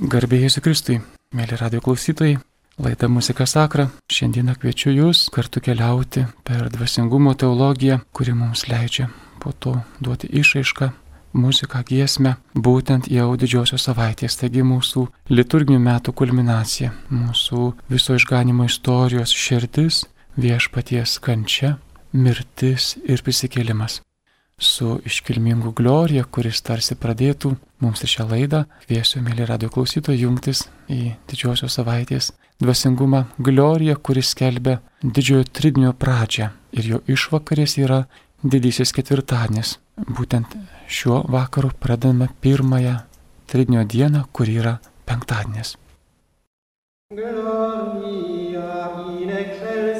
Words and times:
Garbėjai 0.00 0.46
Jėzui 0.46 0.62
Kristui, 0.64 0.94
mėly 1.36 1.58
radio 1.60 1.82
klausytojai, 1.84 2.38
laida 2.80 3.08
Muzika 3.12 3.44
Sakra. 3.44 3.90
Šiandieną 4.08 4.54
kviečiu 4.56 4.94
Jūs 4.94 5.26
kartu 5.28 5.60
keliauti 5.60 6.22
per 6.40 6.70
dvasingumo 6.72 7.34
teologiją, 7.36 7.98
kuri 8.16 8.32
mums 8.32 8.64
leidžia 8.70 9.10
po 9.44 9.52
to 9.52 9.74
duoti 10.00 10.32
išaišką, 10.40 10.90
muziką, 11.36 11.84
giesmę, 11.92 12.38
būtent 12.56 13.12
jau 13.12 13.28
didžiosios 13.36 13.84
savaitės, 13.84 14.40
taigi 14.40 14.64
mūsų 14.64 15.04
liturginių 15.28 15.84
metų 15.84 16.16
kulminacija, 16.16 16.94
mūsų 17.12 17.74
viso 17.92 18.16
išganimo 18.16 18.72
istorijos 18.72 19.36
širdis, 19.36 20.06
viešpaties 20.40 21.18
kančia, 21.20 21.76
mirtis 22.16 22.94
ir 23.04 23.20
prisikėlimas 23.20 24.00
su 24.60 25.00
iškilmingu 25.08 25.72
glorija, 25.72 26.24
kuris 26.24 26.60
tarsi 26.62 26.94
pradėtų 26.94 27.54
mums 27.80 28.04
ir 28.04 28.12
šią 28.12 28.28
laidą. 28.28 28.64
Kviesiu, 28.84 29.22
mėly 29.24 29.48
radio 29.48 29.70
klausytojai, 29.72 30.20
jungtis 30.20 30.66
į 30.92 31.16
didžiosios 31.30 31.78
savaitės 31.80 32.32
dvasingumą 32.60 33.24
gloriją, 33.40 33.96
kuris 33.96 34.34
skelbia 34.34 34.78
didžiojo 35.02 35.48
tridinio 35.56 35.92
pradžią 35.96 36.50
ir 36.76 36.90
jo 36.92 37.00
išvakarės 37.08 37.78
yra 37.80 38.04
didysis 38.44 38.92
ketvirtadienis. 38.96 39.78
Būtent 40.00 40.56
šiuo 40.88 41.24
vakaru 41.28 41.72
pradedame 41.80 42.28
pirmąją 42.40 42.96
tridinio 43.50 43.84
dieną, 43.84 44.26
kur 44.32 44.48
yra 44.48 44.78
penktadienis. 45.08 45.76
Gloria 47.10 48.70
in 49.20 49.30
excelsis 49.30 49.99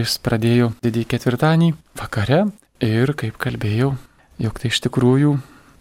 kuris 0.00 0.16
pradėjo 0.24 0.70
didįjį 0.80 1.06
ketvirtadienį 1.12 1.66
vakare 2.00 2.38
ir, 2.80 3.10
kaip 3.20 3.34
kalbėjau, 3.36 3.90
jog 4.40 4.60
tai 4.60 4.70
iš 4.72 4.78
tikrųjų 4.86 5.32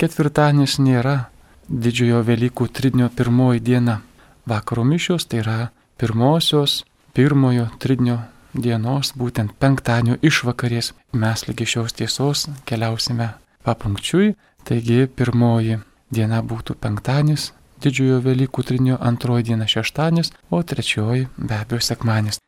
ketvirtadienis 0.01 0.73
nėra 0.83 1.29
didžiojo 1.71 2.19
Velykų 2.27 2.67
tridinio 2.67 3.07
pirmoji 3.15 3.63
diena. 3.63 4.01
Vakaro 4.43 4.83
mišios 4.83 5.23
tai 5.23 5.39
yra 5.39 5.55
pirmosios, 5.95 6.81
pirmojo 7.15 7.69
tridinio 7.79 8.17
dienos, 8.51 9.13
būtent 9.15 9.55
penktadienio 9.55 10.19
išvakarės. 10.19 10.91
Mes 11.15 11.45
lygi 11.47 11.69
šios 11.77 11.95
tiesos 11.95 12.49
keliausime 12.67 13.29
papunkčiui, 13.63 14.33
taigi 14.67 15.07
pirmoji 15.07 15.79
diena 16.11 16.43
būtų 16.43 16.75
penktadienis, 16.75 17.53
didžiojo 17.79 18.19
Velykų 18.27 18.67
tridinio 18.67 18.99
antroji 18.99 19.53
diena 19.53 19.71
šeštadienis, 19.77 20.35
o 20.51 20.59
trečioji 20.59 21.29
be 21.39 21.63
abejo 21.63 21.87
sekmanis 21.93 22.43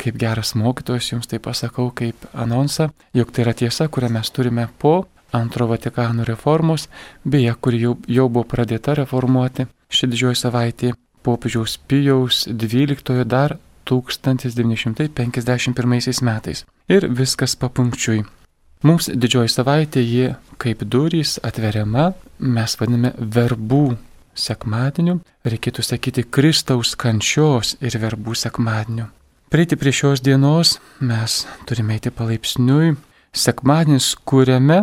kaip 0.00 0.18
geras 0.20 0.54
mokytojas 0.56 1.12
jums 1.12 1.30
tai 1.30 1.40
pasakau 1.42 1.90
kaip 1.94 2.28
anonsą, 2.32 2.90
jog 3.14 3.32
tai 3.32 3.44
yra 3.44 3.54
tiesa, 3.54 3.88
kurią 3.88 4.10
mes 4.16 4.30
turime 4.30 4.68
po 4.78 5.04
antro 5.32 5.66
Vatikano 5.70 6.24
reformos, 6.24 6.88
beje, 7.24 7.54
kuri 7.60 7.84
jau, 7.84 7.98
jau 8.08 8.28
buvo 8.28 8.48
pradėta 8.48 8.96
reformuoti 8.98 9.68
ši 9.90 10.06
didžioji 10.10 10.38
savaitė 10.38 10.92
popiežiaus 11.26 11.78
Pijaus 11.90 12.46
12 12.48 13.24
dar 13.24 13.58
1951 13.84 16.22
metais. 16.22 16.64
Ir 16.88 17.08
viskas 17.08 17.56
papunkčiui. 17.58 18.24
Mums 18.86 19.10
didžioji 19.12 19.48
savaitė 19.52 20.00
ji 20.00 20.34
kaip 20.60 20.82
durys 20.88 21.38
atveriama, 21.44 22.12
mes 22.38 22.76
vadiname 22.80 23.12
verbų 23.18 23.96
sekmadieniu, 24.36 25.20
reikėtų 25.44 25.82
sakyti 25.84 26.24
Kristaus 26.24 26.96
kančios 26.96 27.76
ir 27.80 27.98
verbų 28.00 28.34
sekmadieniu. 28.38 29.06
Prieiti 29.50 29.76
prie 29.76 29.92
šios 29.92 30.20
dienos 30.22 30.78
mes 31.00 31.46
turime 31.66 31.96
eiti 31.96 32.10
palaipsniui. 32.14 32.92
Sekmadienis, 33.34 34.12
kuriame 34.22 34.76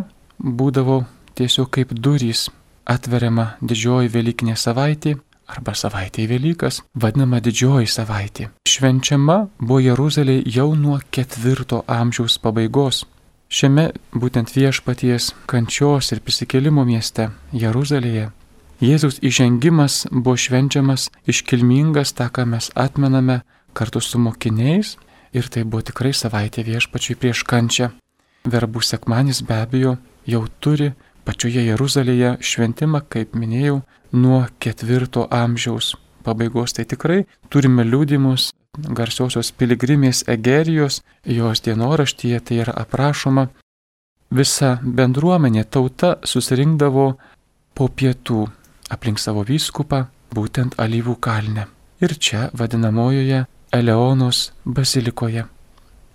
būdavo 0.60 0.98
tiesiog 1.40 1.70
kaip 1.72 1.94
durys 1.96 2.42
atveriama 2.84 3.46
didžioji 3.64 4.12
Velykinė 4.12 4.58
savaitė 4.60 5.14
arba 5.48 5.72
savaitė 5.72 6.26
į 6.26 6.28
Velykas, 6.34 6.82
vadinama 7.00 7.40
didžioji 7.40 7.88
savaitė. 7.94 8.50
Švenčiama 8.68 9.38
buvo 9.62 9.80
Jeruzalė 9.86 10.42
jau 10.44 10.74
nuo 10.76 11.00
ketvirto 11.16 11.86
amžiaus 11.88 12.36
pabaigos. 12.36 13.06
Šiame 13.48 13.94
būtent 14.12 14.52
viešpaties 14.52 15.32
kančios 15.48 16.12
ir 16.12 16.20
prisikėlimo 16.28 16.84
mieste 16.84 17.30
Jeruzalėje 17.56 18.34
Jėzaus 18.78 19.16
įžengimas 19.26 20.04
buvo 20.12 20.36
švenčiamas 20.38 21.08
iškilmingas, 21.26 22.12
tą, 22.14 22.28
ką 22.30 22.46
mes 22.46 22.70
atmename 22.78 23.40
kartu 23.78 24.02
su 24.02 24.20
mokiniais 24.20 24.96
ir 25.38 25.50
tai 25.54 25.64
buvo 25.64 25.84
tikrai 25.86 26.14
savaitė 26.16 26.66
viešpačiui 26.68 27.18
prieš 27.22 27.44
kančią. 27.48 27.92
Verbų 28.48 28.82
sekmanis 28.86 29.44
be 29.46 29.60
abejo 29.62 29.98
jau 30.26 30.44
turi 30.64 30.94
pačioje 31.28 31.66
Jeruzalėje 31.68 32.38
šventimą, 32.40 33.04
kaip 33.12 33.36
minėjau, 33.36 33.82
nuo 34.12 34.46
ketvirto 34.64 35.28
amžiaus 35.32 35.96
pabaigos. 36.24 36.74
Tai 36.76 36.86
tikrai 36.88 37.26
turime 37.52 37.84
liūdimus 37.88 38.52
garsiosios 38.78 39.52
piligrimės 39.52 40.24
Egerijos, 40.30 41.02
jos 41.26 41.64
dienoraštyje 41.66 42.40
tai 42.48 42.62
yra 42.64 42.76
aprašoma. 42.84 43.48
Visa 44.32 44.78
bendruomenė 44.84 45.64
tauta 45.72 46.18
susirinkdavo 46.28 47.08
po 47.76 47.88
pietų 47.88 48.46
aplink 48.92 49.20
savo 49.20 49.44
vyskupą, 49.48 50.08
būtent 50.36 50.76
alyvų 50.80 51.16
kalne. 51.24 51.68
Ir 52.04 52.14
čia 52.20 52.50
vadinamojoje 52.54 53.46
Eleonos 53.72 54.54
bazilikoje. 54.66 55.44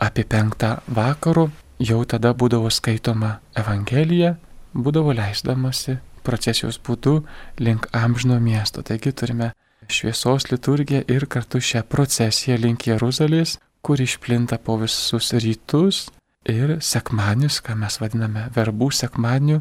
Apie 0.00 0.24
penktą 0.24 0.78
vakarų 0.88 1.50
jau 1.84 1.98
tada 2.08 2.32
būdavo 2.34 2.70
skaitoma 2.72 3.36
Evangelija, 3.58 4.36
būdavo 4.72 5.12
leisdamasi 5.14 5.98
procesijos 6.24 6.78
būdu 6.80 7.20
link 7.60 7.88
amžino 7.92 8.38
miesto. 8.40 8.82
Taigi 8.82 9.12
turime 9.12 9.52
šviesos 9.88 10.48
liturgiją 10.50 11.02
ir 11.12 11.26
kartu 11.26 11.60
šią 11.60 11.82
procesiją 11.92 12.56
link 12.62 12.86
Jeruzalės, 12.88 13.58
kur 13.82 14.00
išplinta 14.00 14.58
po 14.58 14.78
visus 14.80 15.32
rytus 15.32 16.06
ir 16.48 16.78
sekmanius, 16.80 17.60
ką 17.60 17.76
mes 17.78 17.98
vadiname 18.00 18.46
verbų 18.54 18.90
sekmaniu, 18.94 19.60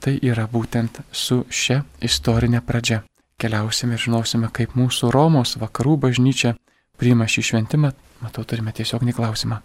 tai 0.00 0.18
yra 0.22 0.46
būtent 0.46 1.00
su 1.12 1.42
šia 1.50 1.82
istorinė 2.04 2.62
pradžia. 2.62 3.02
Keliausime 3.40 3.96
ir 3.96 4.00
žinosime, 4.06 4.48
kaip 4.52 4.76
mūsų 4.78 5.10
Romos 5.12 5.56
vakarų 5.60 5.96
bažnyčia 6.06 6.54
priima 7.00 7.28
šį 7.30 7.44
šventimą, 7.50 7.92
matau, 8.24 8.44
turime 8.48 8.74
tiesioginį 8.76 9.16
klausimą. 9.16 9.60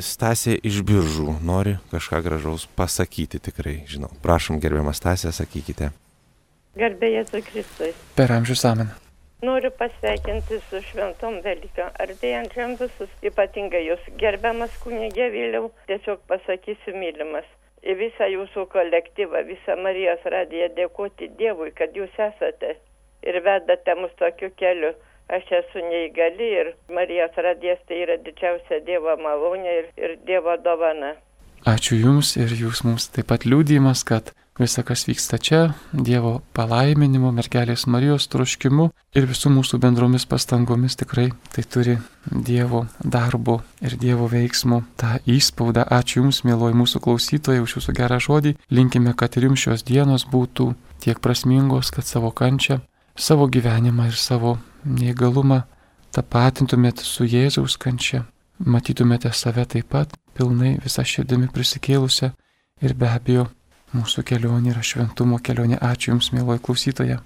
Stasė 0.00 0.54
iš 0.64 0.80
biržų 0.88 1.34
nori 1.44 1.76
kažką 1.90 2.22
gražaus 2.24 2.64
pasakyti 2.78 3.40
tikrai, 3.50 3.82
žinau. 3.90 4.08
Prašom, 4.24 4.60
gerbiamas 4.62 5.02
Stasė, 5.02 5.34
sakykite. 5.36 5.90
Garbėjai 6.80 7.26
su 7.28 7.42
Kristui. 7.44 7.92
Per 8.16 8.32
amžius 8.32 8.64
amen. 8.64 8.92
Noriu 9.44 9.70
pasveikinti 9.76 10.58
su 10.68 10.80
šventom 10.84 11.38
Velykam, 11.44 11.92
artėjančiam 12.04 12.74
visus, 12.80 13.12
ypatingai 13.24 13.80
jūs 13.86 14.08
gerbiamas 14.20 14.74
kunigė 14.82 15.30
vėliau, 15.32 15.70
tiesiog 15.88 16.20
pasakysiu 16.28 16.92
mylimas. 16.96 17.48
Į 17.80 17.96
visą 17.96 18.28
jūsų 18.28 18.66
kolektyvą, 18.74 19.40
visą 19.48 19.76
Marijos 19.80 20.26
radiją 20.34 20.68
dėkoti 20.76 21.30
Dievui, 21.38 21.70
kad 21.72 21.96
jūs 21.96 22.12
esate 22.20 22.74
ir 23.24 23.40
vedate 23.44 23.96
mus 23.96 24.12
tokiu 24.20 24.52
keliu 24.60 24.92
aš 25.36 25.50
esu 25.60 25.82
neįgali 25.86 26.50
ir 26.60 26.72
Marijos 26.92 27.38
radijas 27.46 27.80
tai 27.88 28.02
yra 28.04 28.18
didžiausia 28.24 28.82
Dievo 28.86 29.16
malonė 29.22 29.76
ir, 29.80 29.90
ir 29.96 30.16
Dievo 30.26 30.56
dovana. 30.64 31.14
Ačiū 31.68 31.98
Jums 32.00 32.36
ir 32.40 32.52
Jūs 32.56 32.84
mums 32.86 33.10
taip 33.12 33.28
pat 33.28 33.44
liūdėjimas, 33.44 34.00
kad 34.08 34.32
visa, 34.60 34.82
kas 34.82 35.06
vyksta 35.08 35.38
čia, 35.40 35.60
Dievo 35.92 36.40
palaiminimu, 36.56 37.32
mergelės 37.36 37.86
Marijos 37.88 38.28
troškimu 38.32 38.90
ir 39.16 39.28
visų 39.28 39.52
mūsų 39.54 39.80
bendromis 39.82 40.26
pastangomis 40.28 40.96
tikrai 41.00 41.28
tai 41.54 41.64
turi 41.64 41.96
Dievo 42.30 42.86
darbo 43.00 43.60
ir 43.84 43.96
Dievo 44.00 44.28
veiksmo 44.32 44.82
tą 45.00 45.18
įspaudą. 45.28 45.84
Ačiū 45.84 46.22
Jums, 46.24 46.42
mėloji 46.48 46.76
mūsų 46.80 47.04
klausytojai, 47.06 47.64
už 47.64 47.78
Jūsų 47.78 47.96
gerą 47.96 48.20
žodį. 48.20 48.56
Linkime, 48.72 49.16
kad 49.16 49.36
ir 49.36 49.48
Jums 49.48 49.64
šios 49.64 49.84
dienos 49.84 50.26
būtų 50.32 50.72
tiek 51.00 51.20
prasmingos, 51.20 51.92
kad 51.92 52.08
savo 52.08 52.32
kančią, 52.32 52.80
savo 53.16 53.46
gyvenimą 53.48 54.08
ir 54.10 54.18
savo 54.18 54.58
neįgalumą 54.84 55.62
tapatintumėt 56.14 57.02
su 57.04 57.26
Jėzaus 57.28 57.76
kančia, 57.78 58.24
matytumėte 58.58 59.32
save 59.32 59.64
taip 59.66 59.90
pat 59.92 60.14
pilnai 60.36 60.76
visą 60.84 61.04
širdimi 61.06 61.50
prisikėlusią 61.54 62.32
ir 62.82 62.94
be 62.94 63.10
abejo 63.10 63.48
mūsų 63.94 64.24
kelionė 64.26 64.74
yra 64.74 64.82
šventumo 64.86 65.40
kelionė. 65.42 65.78
Ačiū 65.82 66.14
Jums, 66.14 66.30
mėloji 66.34 66.62
klausytoja. 66.66 67.20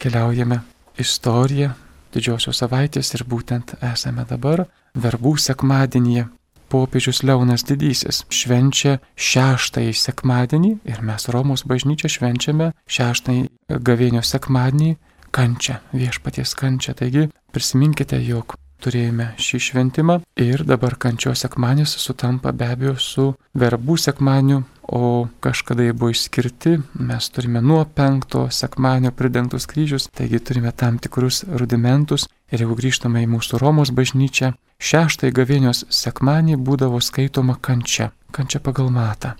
Keliaujame 0.00 0.60
istoriją 1.00 1.74
didžiosios 2.14 2.60
savaitės 2.62 3.14
ir 3.14 3.24
būtent 3.28 3.76
esame 3.92 4.26
dabar 4.28 4.66
verbų 4.94 5.36
sekmadienyje. 5.38 6.28
Popiežius 6.70 7.24
Leonas 7.26 7.64
Didysis 7.66 8.22
švenčia 8.30 9.00
šeštąjį 9.18 9.94
sekmadienį 9.98 10.70
ir 10.86 11.00
mes 11.02 11.26
Romos 11.34 11.64
bažnyčia 11.66 12.10
švenčiame 12.14 12.70
šeštąjį 12.86 13.48
gavėnio 13.78 14.22
sekmadienį 14.26 14.96
kančią, 15.30 15.78
viešpaties 15.94 16.56
kančią. 16.58 16.96
Taigi 16.98 17.28
prisiminkite, 17.54 18.18
jog 18.24 18.56
turėjome 18.80 19.34
šį 19.40 19.60
šventimą 19.66 20.18
ir 20.40 20.64
dabar 20.68 20.96
kančios 21.00 21.44
sekmanis 21.44 21.92
sutampa 22.00 22.52
be 22.56 22.70
abejo 22.72 22.96
su 22.98 23.26
verbų 23.60 23.96
sekmaniu, 24.00 24.62
o 24.90 25.28
kažkada 25.44 25.84
jie 25.86 25.92
buvo 25.94 26.10
išskirti, 26.14 26.78
mes 26.98 27.28
turime 27.30 27.60
nuo 27.62 27.84
penkto 27.84 28.48
sekmanio 28.50 29.12
pridengtus 29.14 29.68
kryžius, 29.70 30.08
taigi 30.10 30.40
turime 30.42 30.72
tam 30.72 30.98
tikrus 30.98 31.44
rudimentus 31.46 32.26
ir 32.50 32.64
jeigu 32.64 32.74
grįžtame 32.80 33.22
į 33.22 33.30
mūsų 33.36 33.60
Romos 33.62 33.92
bažnyčią, 33.94 34.54
šeštąjį 34.80 35.36
gavėnios 35.36 35.84
sekmanį 35.94 36.58
būdavo 36.58 36.98
skaitoma 37.04 37.58
kančia, 37.60 38.10
kančia 38.34 38.58
pagal 38.64 38.90
matą. 38.90 39.36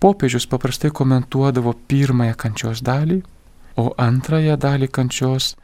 Popiežius 0.00 0.46
paprastai 0.48 0.90
komentuodavo 0.96 1.74
pirmąją 1.88 2.36
kančios 2.36 2.80
dalį, 2.84 3.20
o 3.80 3.84
antrąją 4.08 4.56
dalį 4.60 4.88
kančios 4.96 5.54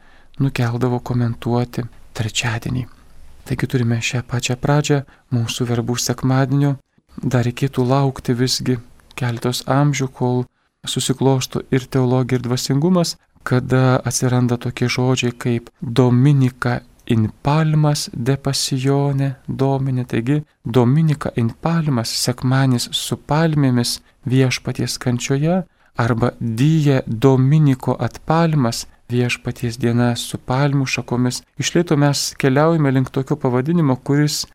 nukeldavo 0.43 0.99
komentuoti 1.09 1.85
trečiadienį. 2.17 2.85
Taigi 3.47 3.69
turime 3.71 4.01
šią 4.03 4.23
pačią 4.27 4.57
pradžią 4.63 4.99
mūsų 5.35 5.69
verbų 5.69 5.95
sekmadienio. 6.03 6.75
Dar 7.17 7.45
reikėtų 7.47 7.85
laukti 7.87 8.35
visgi 8.37 8.77
keletos 9.17 9.63
amžių, 9.71 10.07
kol 10.19 10.43
susiklosto 10.85 11.63
ir 11.71 11.87
teologija, 11.93 12.37
ir 12.37 12.45
dvasingumas, 12.45 13.15
kada 13.47 13.97
atsiranda 14.09 14.57
tokie 14.59 14.89
žodžiai 14.91 15.33
kaip 15.43 15.71
Dominika 15.81 16.81
in 17.07 17.29
palmas 17.41 18.09
de 18.13 18.35
pasione 18.35 19.35
domini. 19.47 20.05
Taigi 20.05 20.43
Dominika 20.65 21.31
in 21.35 21.49
palmas 21.61 22.11
sekmanis 22.11 22.89
su 22.91 23.17
palmėmis 23.17 23.99
viešpaties 24.27 24.99
kančioje 24.99 25.63
arba 25.97 26.31
Dije 26.39 27.01
Dominiko 27.07 27.95
atpalmas 27.99 28.85
viešpaties 29.09 29.77
diena 29.79 30.15
su 30.15 30.37
palmių 30.37 30.85
šakomis. 30.85 31.41
Iš 31.57 31.73
lėto 31.75 31.97
mes 31.99 32.33
keliaujame 32.39 32.91
link 32.91 33.09
tokio 33.09 33.37
pavadinimo, 33.39 33.95
kuris 33.95 34.45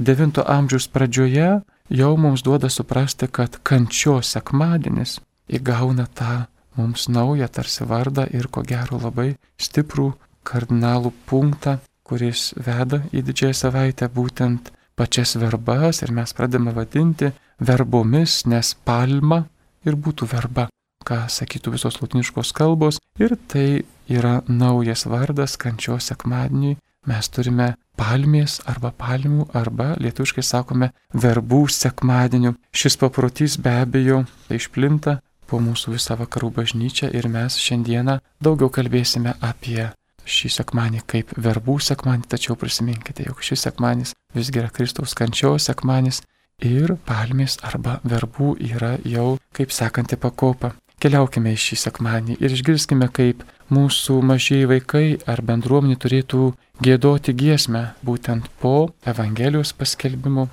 IX 0.00 0.40
amžiaus 0.46 0.88
pradžioje 0.88 1.60
jau 1.90 2.16
mums 2.16 2.42
duoda 2.42 2.68
suprasti, 2.68 3.28
kad 3.28 3.60
kančios 3.62 4.32
sekmadienis 4.34 5.18
įgauna 5.48 6.06
tą 6.14 6.46
mums 6.76 7.08
naują 7.08 7.48
tarsi 7.48 7.84
vardą 7.84 8.26
ir 8.32 8.48
ko 8.48 8.62
gero 8.62 8.98
labai 9.02 9.34
stiprų 9.60 10.12
kardinalų 10.46 11.12
punktą, 11.26 11.78
kuris 12.02 12.50
veda 12.56 13.02
į 13.12 13.22
didžiąją 13.26 13.58
savaitę 13.62 14.08
būtent 14.08 14.72
pačias 14.96 15.36
verbas 15.36 16.02
ir 16.02 16.12
mes 16.16 16.32
pradame 16.32 16.72
vadinti 16.72 17.30
verbomis, 17.60 18.46
nes 18.46 18.74
palma 18.84 19.44
ir 19.84 19.96
būtų 19.96 20.26
verba 20.30 20.70
ką 21.06 21.24
sakytų 21.32 21.74
visos 21.76 22.00
latiniškos 22.02 22.52
kalbos. 22.56 23.00
Ir 23.20 23.36
tai 23.50 23.82
yra 24.10 24.40
naujas 24.48 25.06
vardas 25.10 25.56
kančios 25.60 26.10
sekmadieniui. 26.10 26.76
Mes 27.08 27.28
turime 27.32 27.74
palmės 27.96 28.58
arba 28.68 28.90
palmių 28.92 29.46
arba 29.56 29.94
lietuviškai 30.00 30.44
sakome 30.44 30.90
verbų 31.16 31.62
sekmadienių. 31.72 32.54
Šis 32.76 32.98
paprotys 33.00 33.56
be 33.56 33.72
abejo 33.84 34.24
išplinta 34.52 35.20
po 35.50 35.58
mūsų 35.62 35.96
visą 35.96 36.18
vakarų 36.20 36.52
bažnyčią 36.60 37.08
ir 37.16 37.28
mes 37.32 37.56
šiandieną 37.58 38.20
daugiau 38.44 38.70
kalbėsime 38.70 39.34
apie 39.40 39.88
šį 40.30 40.50
sekmanį 40.60 41.00
kaip 41.10 41.32
verbų 41.34 41.78
sekmanį, 41.82 42.28
tačiau 42.30 42.56
prisiminkite, 42.60 43.24
jog 43.26 43.40
šis 43.42 43.66
sekmanis 43.66 44.14
visgi 44.36 44.60
yra 44.62 44.70
Kristaus 44.70 45.16
kančios 45.18 45.66
sekmanis 45.70 46.20
ir 46.62 46.94
palmės 47.08 47.58
arba 47.66 47.98
verbų 48.04 48.54
yra 48.68 48.96
jau 49.04 49.38
kaip 49.56 49.72
sekanti 49.74 50.20
pakopa. 50.20 50.74
Keliaukime 51.00 51.54
į 51.56 51.60
šį 51.64 51.76
sekmanį 51.80 52.34
ir 52.44 52.52
išgirskime, 52.52 53.06
kaip 53.16 53.40
mūsų 53.72 54.18
mažieji 54.30 54.66
vaikai 54.68 55.06
ar 55.24 55.40
bendruomenė 55.48 55.96
turėtų 55.96 56.50
gėdoti 56.84 57.32
giesmę 57.32 57.94
būtent 58.04 58.50
po 58.60 58.90
Evangelijos 59.08 59.72
paskelbimo. 59.72 60.50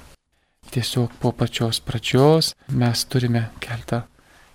Tiesiog 0.72 1.12
po 1.20 1.34
pačios 1.36 1.82
pradžios 1.84 2.54
mes 2.72 3.04
turime 3.12 3.50
keltą 3.60 4.06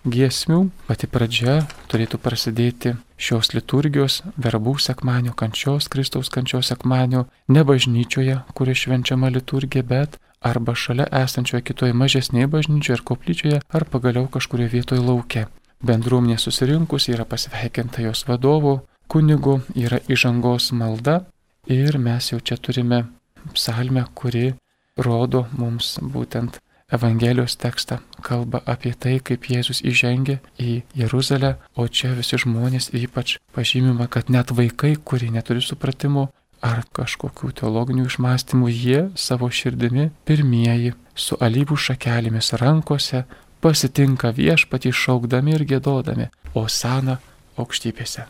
giesmių. 0.09 0.65
Pati 0.89 1.13
pradžia 1.13 1.61
turėtų 1.93 2.23
prasidėti 2.25 2.97
šios 3.21 3.53
liturgijos 3.53 4.23
verbų 4.41 4.79
sekmanio 4.81 5.37
kančios, 5.37 5.93
Kristaus 5.93 6.33
kančios 6.33 6.73
sekmanio, 6.73 7.27
ne 7.53 7.69
bažnyčioje, 7.69 8.41
kuri 8.57 8.75
švenčiama 8.75 9.29
liturgija, 9.29 9.85
bet 9.85 10.17
arba 10.41 10.73
šalia 10.73 11.07
esančioje 11.23 11.69
kitoje 11.69 11.93
mažesnėje 11.93 12.49
bažnyčioje 12.57 12.99
ar 12.99 13.11
koplyčioje, 13.13 13.67
ar 13.69 13.85
pagaliau 13.93 14.25
kažkurioje 14.33 14.79
vietoje 14.81 15.05
laukia. 15.05 15.51
Bendruomenė 15.83 16.39
susirinkus 16.39 17.09
yra 17.11 17.25
pasveikinta 17.27 18.05
jos 18.05 18.23
vadovo, 18.29 18.83
kunigu, 19.11 19.61
yra 19.75 19.99
įžangos 20.07 20.71
malda 20.79 21.25
ir 21.67 21.99
mes 21.99 22.31
jau 22.31 22.39
čia 22.41 22.57
turime 22.57 23.05
psalmę, 23.55 24.05
kuri 24.15 24.53
rodo 24.97 25.47
mums 25.59 25.97
būtent 26.03 26.61
Evangelijos 26.93 27.57
tekstą, 27.57 28.03
kalba 28.21 28.61
apie 28.69 28.93
tai, 28.93 29.15
kaip 29.25 29.47
Jėzus 29.49 29.81
įžengė 29.81 30.37
į 30.61 30.83
Jeruzalę, 31.01 31.55
o 31.73 31.87
čia 31.89 32.11
visi 32.13 32.37
žmonės 32.37 32.91
ypač 32.93 33.39
pažymima, 33.57 34.11
kad 34.13 34.29
net 34.29 34.53
vaikai, 34.53 34.99
kurie 35.01 35.31
neturi 35.33 35.65
supratimo 35.65 36.27
ar 36.61 36.83
kažkokių 36.93 37.55
teologinių 37.63 38.05
išmastymų, 38.11 38.69
jie 38.69 39.01
savo 39.17 39.49
širdimi 39.49 40.11
pirmieji 40.29 40.93
su 41.17 41.41
alyvų 41.41 41.81
šakelėmis 41.87 42.53
rankose 42.61 43.25
pasitinka 43.63 44.33
viešpatį 44.37 44.93
šaukdami 45.03 45.57
ir 45.57 45.67
gėdodami, 45.71 46.29
o 46.59 46.67
seną 46.69 47.19
aukštybėse. 47.57 48.27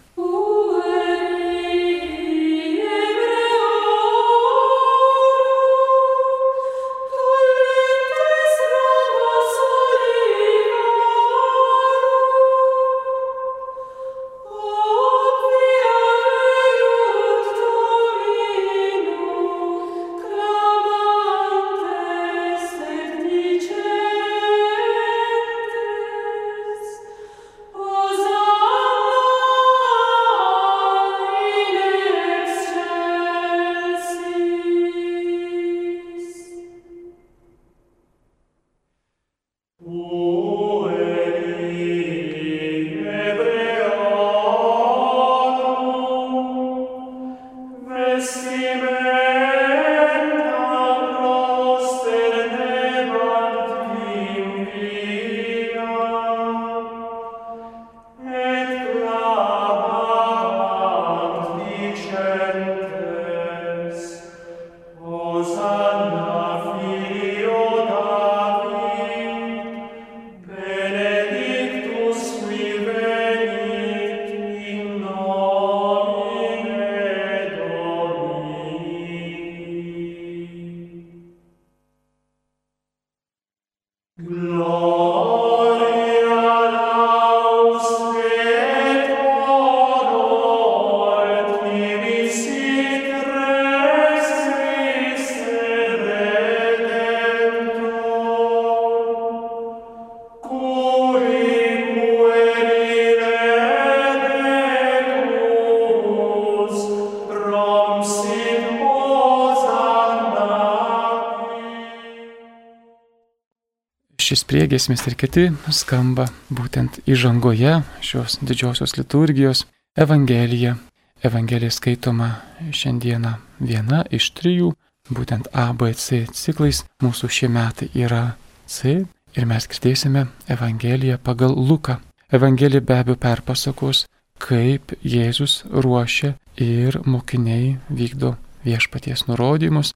Šis 114.33 114.47
priegesmis 114.49 115.03
ir 115.05 115.15
kiti 115.21 115.43
skamba 115.77 116.25
būtent 116.49 117.03
įžangoje 117.05 117.75
šios 118.01 118.39
didžiosios 118.41 118.95
liturgijos 118.97 119.67
Evangelija. 120.05 120.79
Evangelija 121.21 121.75
skaitoma 121.77 122.31
šiandieną 122.73 123.35
viena 123.61 123.99
iš 124.09 124.31
trijų, 124.39 124.71
būtent 125.13 125.53
A, 125.53 125.67
B, 125.77 125.93
C 125.93 126.23
ciklais. 126.33 126.81
Mūsų 127.05 127.29
šie 127.29 127.51
metai 127.53 127.91
yra 127.93 128.23
C 128.65 129.03
ir 129.37 129.51
mes 129.53 129.69
girdėsime 129.69 130.25
Evangeliją 130.49 131.21
pagal 131.21 131.53
Luką. 131.53 131.99
Evangelija 132.33 132.81
be 132.81 133.03
abejo 133.03 133.21
perpasakos, 133.21 134.07
kaip 134.41 134.97
Jėzus 135.05 135.61
ruošia 135.69 136.39
ir 136.57 137.03
mokiniai 137.05 137.77
vykdo 137.93 138.39
viešpaties 138.65 139.29
nurodymus, 139.29 139.93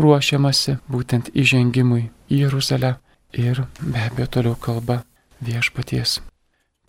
ruošiamasi 0.00 0.80
būtent 0.88 1.34
įžengimui 1.36 2.08
į 2.32 2.46
Jeruzalę 2.46 2.96
ir 3.38 3.64
be 3.80 4.06
abejo 4.10 4.30
toliau 4.38 4.56
kalba 4.60 5.02
viešpaties 5.44 6.20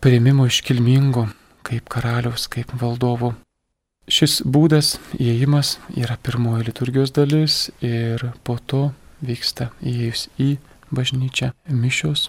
priimimo 0.00 0.46
iškilmingo 0.46 1.26
kaip 1.66 1.88
karaliaus, 1.88 2.46
kaip 2.46 2.70
valdovo. 2.80 3.32
Šis 4.06 4.38
būdas 4.46 4.96
įėjimas 5.18 5.76
yra 5.98 6.14
pirmoji 6.22 6.68
liturgijos 6.68 7.10
dalis 7.16 7.56
ir 7.82 8.22
po 8.46 8.54
to 8.70 8.92
vyksta 9.26 9.72
įėjus 9.82 10.28
į 10.38 10.50
bažnyčią 10.94 11.50
mišios, 11.74 12.28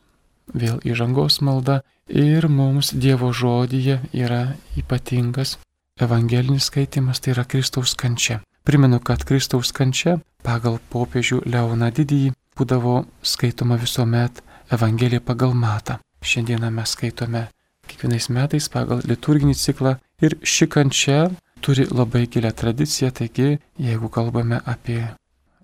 vėl 0.49 0.81
įžangos 0.81 1.37
malda 1.45 1.83
ir 2.09 2.47
mums 2.49 2.89
Dievo 2.95 3.29
žodyje 3.29 3.99
yra 4.09 4.55
ypatingas 4.79 5.59
evangelinis 6.01 6.71
skaitimas, 6.71 7.21
tai 7.21 7.35
yra 7.35 7.45
Kristaus 7.45 7.93
kančia. 7.93 8.41
Primenu, 8.65 8.97
kad 8.99 9.21
Kristaus 9.21 9.69
kančia 9.69 10.17
pagal 10.43 10.81
popiežių 10.89 11.43
Leoną 11.45 11.91
didįjį 11.93 12.33
būdavo 12.57 13.03
skaitoma 13.21 13.77
visuomet 13.81 14.41
Evangelija 14.73 15.21
pagal 15.21 15.53
matą. 15.53 15.99
Šiandieną 16.21 16.71
mes 16.73 16.95
skaitome 16.95 17.47
kiekvienais 17.87 18.27
metais 18.33 18.67
pagal 18.73 19.03
liturginį 19.07 19.55
ciklą 19.55 19.95
ir 20.21 20.35
ši 20.43 20.67
kančia 20.73 21.19
turi 21.61 21.85
labai 21.91 22.25
gilę 22.27 22.51
tradiciją, 22.51 23.11
taigi 23.11 23.57
jeigu 23.87 24.09
kalbame 24.09 24.59
apie 24.65 25.01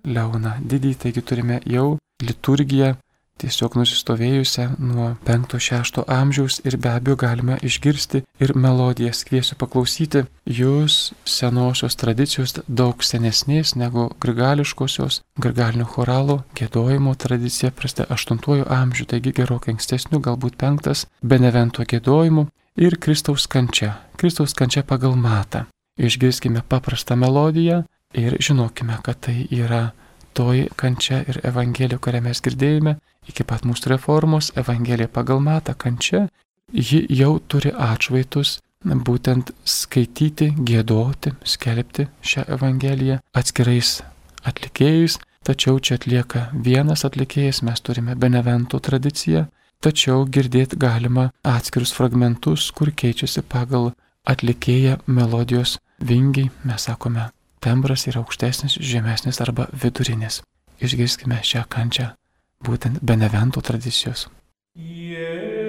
Leoną 0.03 0.57
didįjį, 0.67 0.99
taigi 0.99 1.21
turime 1.23 1.59
jau 1.65 1.97
liturgiją 2.27 2.93
tiesiog 3.41 3.75
nusistovėjusią 3.79 4.65
nuo 4.79 5.09
5-6 5.27 6.03
amžiaus 6.07 6.59
ir 6.67 6.77
be 6.77 6.91
abejo 6.93 7.17
galime 7.23 7.57
išgirsti 7.65 8.23
ir 8.43 8.53
melodijas. 8.55 9.23
Kviesiu 9.27 9.57
paklausyti 9.59 10.23
jūs 10.59 11.13
senosios 11.25 11.97
tradicijos 11.99 12.55
daug 12.67 13.03
senesnės 13.03 13.75
negu 13.79 14.09
grigališkosios, 14.23 15.21
grigalinio 15.39 15.87
choralo 15.89 16.41
gėdojimo 16.57 17.15
tradicija 17.19 17.71
prasideda 17.71 18.13
8 18.15 18.65
amžių, 18.79 19.07
taigi 19.11 19.35
gerokai 19.39 19.75
ankstesnių, 19.75 20.21
galbūt 20.23 20.59
5 20.61 21.07
Benevento 21.23 21.83
gėdojimų 21.83 22.47
ir 22.77 22.97
Kristaus 22.97 23.47
kančia. 23.47 23.97
Kristaus 24.17 24.53
kančia 24.53 24.83
pagal 24.83 25.15
matą. 25.15 25.65
Išgirskime 25.97 26.63
paprastą 26.69 27.15
melodiją 27.15 27.83
ir 28.17 28.37
žinokime, 28.41 28.97
kad 29.03 29.19
tai 29.27 29.43
yra 29.51 29.91
toji 30.33 30.69
kančia 30.75 31.21
ir 31.29 31.39
Evangelija, 31.45 31.99
kurią 32.01 32.21
mes 32.25 32.41
girdėjome, 32.41 32.95
iki 33.29 33.45
pat 33.47 33.65
mūsų 33.67 33.93
reformos, 33.95 34.51
Evangelija 34.59 35.07
pagal 35.07 35.41
matą 35.43 35.75
kančia, 35.77 36.27
ji 36.71 37.03
jau 37.09 37.37
turi 37.47 37.71
atšvaitus 37.71 38.59
būtent 38.83 39.51
skaityti, 39.63 40.51
gėdoti, 40.57 41.33
skelbti 41.45 42.07
šią 42.21 42.47
Evangeliją 42.57 43.19
atskirais 43.33 44.01
atlikėjais, 44.43 45.19
tačiau 45.43 45.79
čia 45.79 45.95
atlieka 45.99 46.49
vienas 46.53 47.05
atlikėjas, 47.07 47.63
mes 47.63 47.79
turime 47.81 48.15
Benevento 48.15 48.79
tradiciją, 48.79 49.47
tačiau 49.83 50.25
girdėti 50.25 50.79
galima 50.79 51.31
atskirus 51.43 51.93
fragmentus, 51.95 52.71
kur 52.71 52.91
keičiasi 52.91 53.43
pagal 53.43 53.93
atlikėją 54.27 54.99
melodijos 55.07 55.77
vingiai, 55.99 56.51
mes 56.63 56.89
sakome 56.89 57.29
tembras 57.63 58.07
yra 58.07 58.23
aukštesnis, 58.23 58.79
žemesnis 58.79 59.39
arba 59.43 59.69
vidurinis. 59.71 60.41
Išgirskime 60.83 61.39
šią 61.45 61.63
kančią 61.71 62.11
būtent 62.63 63.03
Benevento 63.03 63.61
tradicijos. 63.61 64.27
Jėzus 64.75 65.62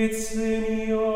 et 0.00 0.14
senior 0.14 1.09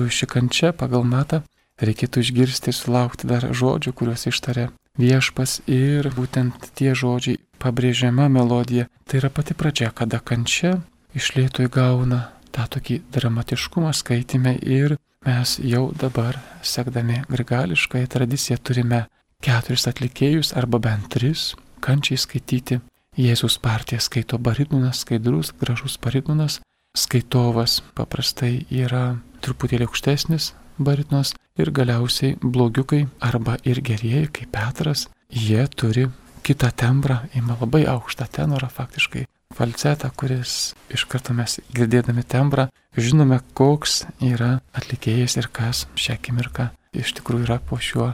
tikrųjų 0.00 0.16
ši 0.16 0.26
kančia 0.32 0.68
pagal 0.72 1.04
matą 1.04 1.42
reikėtų 1.80 2.22
išgirsti 2.24 2.72
ir 2.72 2.76
sulaukti 2.76 3.28
dar 3.28 3.52
žodžių, 3.52 3.92
kuriuos 3.92 4.24
ištarė 4.30 4.70
viešpas 4.96 5.60
ir 5.68 6.08
būtent 6.16 6.72
tie 6.74 6.94
žodžiai 6.96 7.36
pabrėžiama 7.60 8.28
melodija. 8.32 8.88
Tai 9.04 9.20
yra 9.20 9.28
pati 9.28 9.52
pradžia, 9.52 9.90
kada 9.92 10.20
kančia 10.20 10.80
išlėto 11.12 11.66
įgauna 11.68 12.32
tą 12.50 12.64
tokį 12.64 13.02
dramatiškumą 13.12 13.92
skaitime 13.92 14.56
ir 14.64 14.96
mes 15.26 15.58
jau 15.60 15.92
dabar, 15.92 16.40
sekdami 16.62 17.20
grigališkąją 17.28 18.08
tradiciją, 18.08 18.56
turime 18.56 19.04
keturis 19.44 19.84
atlikėjus 19.84 20.54
arba 20.56 20.80
bent 20.80 21.12
tris 21.12 21.54
kančiai 21.84 22.16
skaityti. 22.16 22.80
Jėzus 23.20 23.58
partija 23.60 24.00
skaito 24.00 24.38
baritnunas, 24.38 25.02
skaidrus, 25.04 25.52
gražus 25.60 25.98
baritnunas, 26.00 26.60
skaitovas 26.96 27.82
paprastai 27.92 28.64
yra 28.70 29.18
truputėlį 29.44 29.88
aukštesnis 29.88 30.52
baritnos 30.80 31.34
ir 31.60 31.70
galiausiai 31.76 32.36
blogiukai 32.40 33.04
arba 33.20 33.58
ir 33.64 33.82
gerieji, 33.84 34.30
kaip 34.32 34.52
Petras, 34.54 35.08
jie 35.28 35.66
turi 35.76 36.08
kitą 36.46 36.70
tembrą, 36.72 37.20
ima 37.36 37.56
labai 37.60 37.84
aukštą 37.90 38.26
tenorą 38.32 38.70
faktiškai, 38.72 39.26
falcetą, 39.54 40.10
kuris 40.16 40.74
iš 40.88 41.04
karto 41.10 41.34
mes 41.36 41.58
girdėdami 41.76 42.24
tembrą 42.24 42.68
žinome, 42.96 43.40
koks 43.54 44.04
yra 44.24 44.58
atlikėjas 44.76 45.36
ir 45.40 45.50
kas 45.52 45.86
šią 45.98 46.16
akimirką 46.18 46.70
iš 46.96 47.14
tikrųjų 47.18 47.46
yra 47.46 47.60
po 47.62 47.78
šiuo 47.78 48.12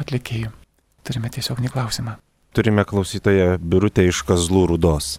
atlikėju. 0.00 0.52
Turime 1.06 1.30
tiesiog 1.32 1.62
neklausimą. 1.64 2.18
Turime 2.52 2.84
klausytoją 2.84 3.56
Birutę 3.62 4.04
iš 4.08 4.24
Kazlų 4.26 4.66
Rudos. 4.72 5.18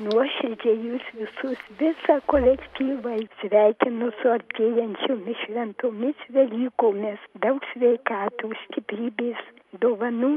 Nuoširdžiai 0.00 0.78
jūs 0.80 1.08
visus, 1.12 1.64
visą 1.80 2.14
kolektyvą 2.32 3.18
sveikinu 3.40 4.06
su 4.20 4.30
artėjančiomis 4.32 5.42
šventomis 5.42 6.22
Velykomis. 6.36 7.26
Daug 7.42 7.66
sveikatų, 7.74 8.48
stiprybės, 8.62 9.42
dovanų 9.82 10.30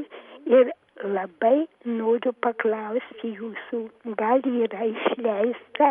ir 0.51 0.73
labai 1.01 1.65
noriu 1.89 2.33
paklausti 2.43 3.31
jūsų, 3.33 3.79
gal 4.19 4.43
yra 4.45 4.85
išleista 4.89 5.89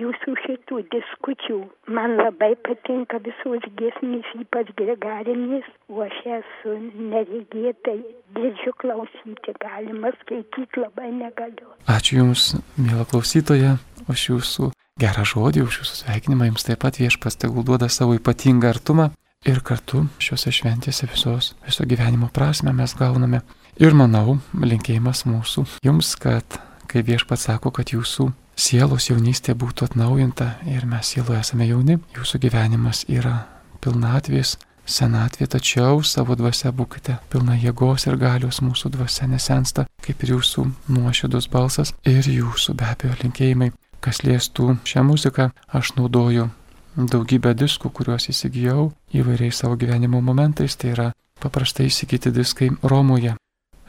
jūsų 0.00 0.34
šitų 0.44 0.80
diskučių. 0.92 1.58
Man 1.88 2.16
labai 2.20 2.52
patinka 2.66 3.20
visos 3.24 3.64
giesmės, 3.78 4.28
ypač 4.38 4.72
gregarinės, 4.78 5.68
o 5.88 6.04
aš 6.04 6.18
esu 6.38 6.76
neregėtai, 7.12 7.98
girdžiu 8.36 8.74
klausyti, 8.82 9.56
galima 9.62 10.12
skaityti 10.20 10.84
labai 10.84 11.10
negaliu. 11.16 11.72
Ačiū 11.90 12.20
Jums, 12.20 12.52
mėla 12.76 13.08
klausytoja, 13.08 13.78
už 14.12 14.28
Jūsų 14.32 14.70
gerą 15.00 15.26
žodį, 15.28 15.64
už 15.66 15.82
Jūsų 15.82 15.98
sveikinimą. 16.04 16.52
Jums 16.52 16.68
taip 16.68 16.84
pat 16.84 17.00
viešpas 17.00 17.40
tegul 17.40 17.66
duoda 17.66 17.88
savo 17.88 18.16
ypatingą 18.18 18.72
artumą. 18.74 19.10
Ir 19.42 19.58
kartu 19.66 20.04
šiuose 20.22 20.52
šventėse 20.54 21.08
visos, 21.10 21.56
viso 21.66 21.82
gyvenimo 21.88 22.28
prasme 22.30 22.70
mes 22.76 22.92
gauname 22.94 23.40
Ir 23.80 23.94
manau, 23.96 24.36
linkėjimas 24.52 25.24
mūsų 25.24 25.64
jums, 25.86 26.12
kad 26.20 26.58
kai 26.90 27.00
viešpats 27.06 27.46
sako, 27.48 27.70
kad 27.72 27.88
jūsų 27.94 28.28
sielos 28.52 29.08
jaunystė 29.08 29.54
būtų 29.56 29.88
atnaujinta 29.88 30.58
ir 30.68 30.84
mes 30.86 31.14
sieloje 31.14 31.40
esame 31.40 31.64
jauni, 31.70 31.96
jūsų 32.12 32.42
gyvenimas 32.42 33.06
yra 33.08 33.46
pilnatvės, 33.80 34.58
senatvė, 34.84 35.46
tačiau 35.46 36.02
savo 36.04 36.36
dvasia 36.36 36.72
būkite 36.74 37.16
pilna 37.32 37.56
jėgos 37.56 38.06
ir 38.10 38.18
galios, 38.20 38.60
mūsų 38.60 38.92
dvasia 38.96 39.28
nesensta, 39.30 39.86
kaip 40.04 40.22
ir 40.22 40.34
jūsų 40.36 40.66
nuoširdus 40.92 41.48
balsas 41.48 41.94
ir 42.04 42.28
jūsų 42.28 42.76
be 42.76 42.90
abejo 42.92 43.16
linkėjimai. 43.22 43.72
Kas 44.02 44.24
liestų 44.26 44.80
šią 44.84 45.04
muziką, 45.06 45.52
aš 45.70 45.94
naudoju 45.96 46.48
daugybę 46.96 47.54
diskų, 47.54 47.92
kuriuos 47.94 48.28
įsigijau 48.28 48.90
įvairiais 49.14 49.62
savo 49.62 49.78
gyvenimo 49.78 50.20
momentais, 50.20 50.74
tai 50.76 50.92
yra 50.96 51.12
paprastai 51.40 51.86
įsigyti 51.86 52.34
diskai 52.34 52.72
Romoje, 52.82 53.36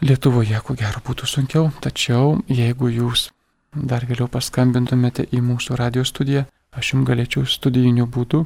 Lietuvoje, 0.03 0.57
ko 0.67 0.73
gero, 0.75 0.99
būtų 0.99 1.27
sunkiau, 1.31 1.69
tačiau 1.79 2.41
jeigu 2.51 2.89
jūs 2.91 3.29
dar 3.71 4.03
vėliau 4.03 4.27
paskambintumėte 4.27 5.23
į 5.31 5.39
mūsų 5.39 5.77
radio 5.79 6.03
studiją, 6.03 6.41
aš 6.75 6.89
jums 6.91 7.07
galėčiau 7.07 7.45
studijiniu 7.47 8.03
būdu, 8.11 8.41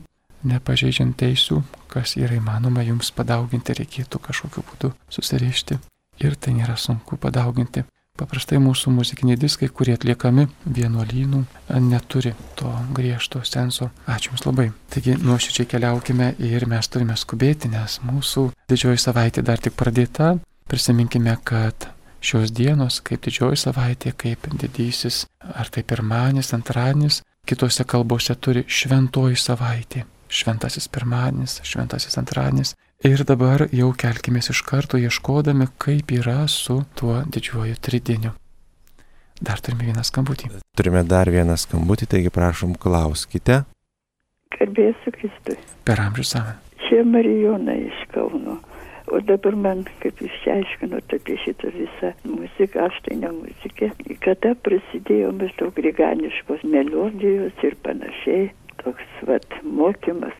nepažeidžiant 0.45 1.17
teisų, 1.17 1.63
kas 1.89 2.13
yra 2.19 2.37
įmanoma 2.37 2.85
jums 2.85 3.09
padauginti, 3.09 3.73
reikėtų 3.73 4.21
kažkokiu 4.27 4.61
būdu 4.69 4.91
susirišti. 5.09 5.79
Ir 6.21 6.37
tai 6.37 6.53
nėra 6.59 6.77
sunku 6.77 7.17
padauginti. 7.17 7.87
Paprastai 8.17 8.57
mūsų 8.61 8.93
muzikiniai 8.93 9.37
diskai, 9.37 9.69
kurie 9.69 9.93
atliekami 9.93 10.47
vienuolynų, 10.65 11.43
neturi 11.85 12.35
to 12.57 12.69
griežto 12.97 13.41
senso. 13.45 13.91
Ačiū 14.09 14.31
Jums 14.31 14.45
labai. 14.45 14.71
Taigi 14.93 15.17
nuoširdžiai 15.21 15.69
keliaukime 15.73 16.31
ir 16.41 16.65
mes 16.69 16.89
turime 16.89 17.17
skubėti, 17.17 17.69
nes 17.73 17.99
mūsų 18.05 18.47
didžioji 18.69 19.01
savaitė 19.01 19.45
dar 19.45 19.61
tik 19.61 19.77
pradėta, 19.77 20.35
Prisiminkime, 20.67 21.37
kad 21.44 21.87
šios 22.20 22.51
dienos, 22.51 23.00
kaip 23.00 23.24
didžioji 23.24 23.59
savaitė, 23.61 24.11
kaip 24.11 24.50
didysis, 24.59 25.24
ar 25.39 25.70
tai 25.72 25.83
pirmanis, 25.87 26.51
antradienis, 26.57 27.22
kitose 27.48 27.85
kalbose 27.87 28.35
turi 28.35 28.65
šventoji 28.68 29.39
savaitė. 29.39 30.03
Šventasis 30.27 30.89
pirmadienis, 30.92 31.61
šventasis 31.63 32.20
antradienis. 32.20 32.74
Ir 33.07 33.24
dabar 33.24 33.68
jau 33.72 33.94
kelkime 33.96 34.42
iš 34.44 34.59
karto 34.68 35.00
ieškodami, 35.00 35.70
kaip 35.79 36.11
yra 36.11 36.42
su 36.51 36.81
tuo 37.00 37.22
didžiuoju 37.24 37.79
tridieniu. 37.79 38.33
Dar 39.39 39.61
turime 39.63 39.87
vieną 39.87 40.03
skambutį. 40.03 40.50
Turime 40.75 41.03
dar 41.07 41.29
vieną 41.31 41.55
skambutį, 41.61 42.09
taigi 42.11 42.33
prašom 42.33 42.75
klauskite. 42.75 43.61
Kalbėsiu 44.57 45.13
Kristui. 45.15 45.55
Per 45.87 46.01
amžių 46.01 46.25
savą. 46.25 46.57
Čia 46.87 47.05
Marijona 47.05 47.77
iš 47.87 48.01
Kauno. 48.11 48.57
O 49.07 49.22
dabar 49.24 49.55
man, 49.55 49.85
kaip 50.03 50.20
jūs 50.20 50.35
aiškinot 50.51 51.13
apie 51.15 51.37
šitą 51.39 51.72
visą 51.72 52.09
muziką, 52.27 52.89
aš 52.89 52.98
tai 53.05 53.15
ne 53.22 53.29
muzikė, 53.31 53.93
kada 54.25 54.51
prasidėjo 54.67 55.29
maždaug 55.37 55.72
griganiškos 55.77 56.65
melodijos 56.67 57.63
ir 57.63 57.77
panašiai, 57.87 58.50
toks 58.83 59.24
vat 59.29 59.48
mokymas. 59.63 60.35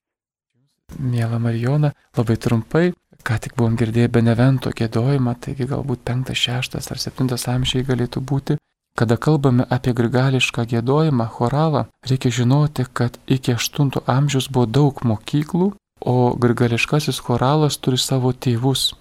Mėla 0.99 1.39
Marijona, 1.39 1.93
labai 2.17 2.36
trumpai, 2.43 2.86
ką 3.23 3.39
tik 3.43 3.56
buvom 3.56 3.80
girdėję 3.80 4.12
Benevento 4.19 4.71
gėdojimą, 4.75 5.38
taigi 5.43 5.67
galbūt 5.71 6.03
5, 6.12 6.36
6 6.36 6.77
ar 6.80 7.03
7 7.08 7.36
amžiai 7.56 7.88
galėtų 7.88 8.23
būti. 8.32 8.60
Kada 8.97 9.15
kalbame 9.15 9.63
apie 9.69 9.93
grigališką 9.93 10.63
gėdojimą, 10.71 11.27
choralą, 11.36 11.86
reikia 12.10 12.32
žinoti, 12.41 12.88
kad 12.91 13.19
iki 13.27 13.53
8 13.53 13.91
amžiaus 14.10 14.51
buvo 14.51 14.65
daug 14.65 15.03
mokyklų, 15.06 15.75
O 16.01 16.36
grigališkasis 16.38 17.19
choralas 17.25 17.79
turi 17.81 17.97
savo 17.97 18.33
tėvus 18.33 18.91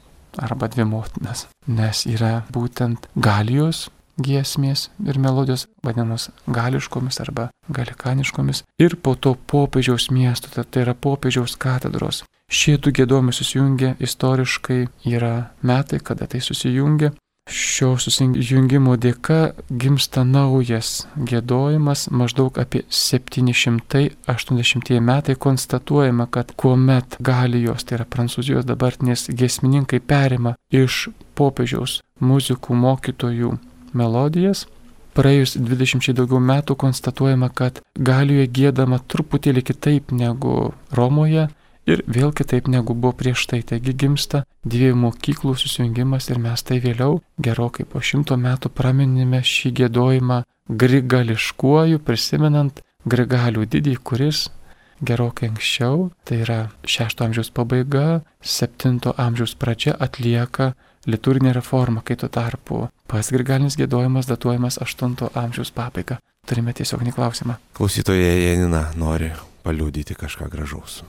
arba 0.42 0.68
dvi 0.68 0.84
motinas, 0.88 1.46
nes 1.66 2.04
yra 2.08 2.42
būtent 2.52 3.08
galijos 3.16 3.86
giesmės 4.22 4.88
ir 5.04 5.18
melodijos 5.20 5.66
vadinamos 5.84 6.30
gališkomis 6.48 7.20
arba 7.20 7.50
galikaniškomis 7.68 8.62
ir 8.80 8.96
po 8.96 9.14
to 9.14 9.34
popiežiaus 9.36 10.08
miesto, 10.10 10.48
tai 10.64 10.86
yra 10.86 10.94
popiežiaus 10.94 11.56
katedros. 11.60 12.24
Šie 12.46 12.76
du 12.78 12.92
gėdojimai 12.94 13.34
susijungia 13.34 13.96
istoriškai, 13.98 14.86
yra 15.10 15.50
metai, 15.66 15.98
kada 15.98 16.28
tai 16.30 16.40
susijungia 16.40 17.10
Šio 17.46 17.92
susijungimo 18.02 18.96
dėka 18.98 19.54
gimsta 19.70 20.24
naujas 20.26 21.06
gėdojimas, 21.14 22.10
maždaug 22.10 22.58
apie 22.58 22.82
780 22.90 24.98
metai 25.00 25.34
konstatuojama, 25.38 26.26
kad 26.26 26.50
kuomet 26.58 27.16
Galijos, 27.22 27.84
tai 27.86 28.00
yra 28.00 28.06
Prancūzijos 28.10 28.66
dabartinės 28.66 29.30
gesmininkai 29.30 30.02
perima 30.02 30.58
iš 30.74 31.14
popiežiaus 31.38 32.02
muzikų 32.18 32.74
mokytojų 32.82 33.54
melodijas, 33.94 34.66
praėjus 35.14 35.54
20 35.60 36.18
daugiau 36.18 36.42
metų 36.42 36.74
konstatuojama, 36.82 37.54
kad 37.54 37.78
Galijoje 37.94 38.50
gėdama 38.58 38.98
truputėlį 38.98 39.62
kitaip 39.70 40.10
negu 40.10 40.74
Romoje, 40.90 41.46
ir 41.86 42.02
vėl 42.06 42.32
kitaip 42.36 42.68
negu 42.68 42.94
buvo 42.94 43.14
prieš 43.16 43.46
tai. 43.50 43.62
Taigi 43.66 43.94
gimsta 43.94 44.44
dviejų 44.66 44.98
mokyklų 45.04 45.54
susijungimas 45.58 46.28
ir 46.30 46.42
mes 46.42 46.62
tai 46.66 46.80
vėliau, 46.82 47.20
gerokai 47.38 47.86
po 47.88 48.02
šimto 48.02 48.36
metų, 48.40 48.72
praminime 48.74 49.42
šį 49.46 49.72
gėdojimą 49.80 50.42
grigališkuoju, 50.66 52.02
prisimenant 52.02 52.82
grigalių 53.06 53.66
didį, 53.70 53.96
kuris 54.02 54.48
gerokai 55.06 55.50
anksčiau, 55.52 56.10
tai 56.24 56.40
yra 56.42 56.60
6 56.88 57.22
amžiaus 57.26 57.50
pabaiga, 57.54 58.22
7 58.40 59.12
amžiaus 59.12 59.54
pradžia 59.54 59.92
atlieka 59.92 60.72
liturginė 61.06 61.52
reforma, 61.54 62.02
kai 62.02 62.16
tuo 62.16 62.30
tarpu 62.32 62.86
pats 63.06 63.30
grigalinis 63.34 63.76
gėdojimas 63.78 64.26
datuojamas 64.30 64.80
8 64.82 65.28
amžiaus 65.34 65.70
pabaiga. 65.70 66.18
Turime 66.46 66.72
tiesioginį 66.78 67.12
klausimą. 67.14 67.58
Klausytoje 67.74 68.26
Janina 68.46 68.86
nori 68.94 69.32
paliūdyti 69.66 70.14
kažką 70.14 70.46
gražaus. 70.50 71.02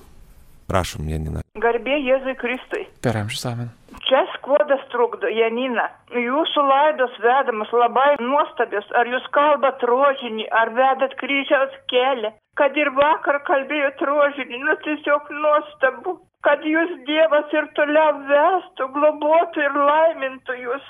Prašom, 0.67 1.07
Janina. 1.07 1.43
Garbė 1.63 1.97
Jėzui 2.03 2.35
Kristui. 2.39 2.85
Per 3.03 3.15
amžius 3.15 3.45
amen. 3.47 3.69
Čia 4.07 4.21
skuodas 4.35 4.83
trukdo, 4.91 5.27
Janina. 5.31 5.87
Jūsų 6.11 6.63
laidos 6.63 7.15
vedamas 7.23 7.71
labai 7.75 8.13
nuostabios. 8.23 8.87
Ar 8.99 9.07
jūs 9.09 9.25
kalbat 9.35 9.83
rožinį, 9.89 10.45
ar 10.51 10.71
vedat 10.75 11.15
kryžiaus 11.19 11.75
kelią? 11.91 12.31
Kad 12.59 12.77
ir 12.79 12.91
vakar 12.95 13.41
kalbėjot 13.47 14.03
rožinį, 14.09 14.61
nu 14.67 14.77
tiesiog 14.85 15.31
nuostabu. 15.43 16.17
Kad 16.45 16.63
jūs 16.63 16.93
Dievas 17.07 17.51
ir 17.55 17.67
toliau 17.75 18.21
vestų, 18.29 18.87
globotų 18.95 19.65
ir 19.67 19.77
laimintų 19.89 20.59
jūs. 20.67 20.87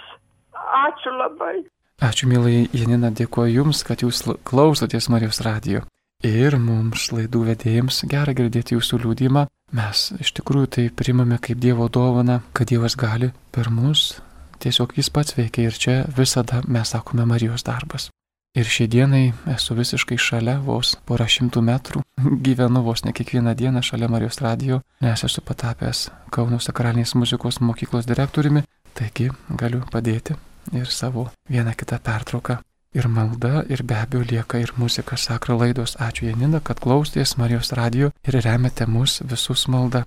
Ačiū 0.85 1.13
labai. 1.13 1.61
Ačiū, 2.05 2.29
mylai 2.29 2.67
Janina, 2.73 3.09
dėkuoju 3.09 3.61
Jums, 3.61 3.81
kad 3.85 4.03
Jūs 4.05 4.25
klausotės 4.45 5.09
Marijos 5.09 5.41
radijo. 5.45 5.85
Ir 6.25 6.55
mums 6.57 7.11
laidų 7.13 7.43
vedėjams 7.51 8.01
gera 8.09 8.33
girdėti 8.33 8.73
jūsų 8.73 9.03
liūdimą. 9.03 9.43
Mes 9.77 10.07
iš 10.17 10.31
tikrųjų 10.39 10.67
tai 10.73 10.85
primame 10.89 11.37
kaip 11.37 11.59
Dievo 11.61 11.85
dovana, 11.93 12.39
kad 12.57 12.71
Dievas 12.71 12.95
gali 12.97 13.29
per 13.53 13.69
mus, 13.69 14.17
tiesiog 14.57 14.95
Jis 14.97 15.11
pats 15.13 15.35
veikia 15.37 15.67
ir 15.67 15.77
čia 15.77 15.97
visada 16.17 16.63
mes 16.65 16.89
sakome 16.89 17.25
Marijos 17.29 17.61
darbas. 17.67 18.09
Ir 18.57 18.65
šiai 18.65 18.89
dienai 18.89 19.33
esu 19.53 19.75
visiškai 19.77 20.17
šalia, 20.17 20.55
vos 20.57 20.95
porą 21.05 21.27
šimtų 21.29 21.61
metrų, 21.61 22.01
gyvenu 22.41 22.81
vos 22.81 23.05
ne 23.05 23.13
kiekvieną 23.13 23.53
dieną 23.53 23.83
šalia 23.85 24.09
Marijos 24.09 24.41
radijo, 24.41 24.81
nes 25.05 25.21
esu 25.23 25.43
patapęs 25.45 26.07
Kauno 26.33 26.57
sakralinės 26.57 27.13
muzikos 27.13 27.61
mokyklos 27.61 28.09
direktoriumi, 28.09 28.65
taigi 28.97 29.29
galiu 29.53 29.83
padėti 29.91 30.33
ir 30.73 30.89
savo 30.89 31.29
vieną 31.45 31.77
kitą 31.77 32.01
pertrauką 32.01 32.57
ir 32.97 33.07
malda, 33.07 33.63
ir 33.69 33.83
be 33.83 33.95
abejo 34.01 34.25
lieka 34.31 34.59
ir 34.59 34.73
muzika 34.77 35.17
sakra 35.17 35.55
laidos. 35.57 35.95
Ačiū 36.01 36.31
Janina, 36.31 36.59
kad 36.59 36.81
klausėtės 36.83 37.37
Marijos 37.37 37.73
radio 37.77 38.11
ir 38.25 38.39
remiate 38.41 38.87
mus 38.89 39.21
visus 39.21 39.67
maldą. 39.71 40.03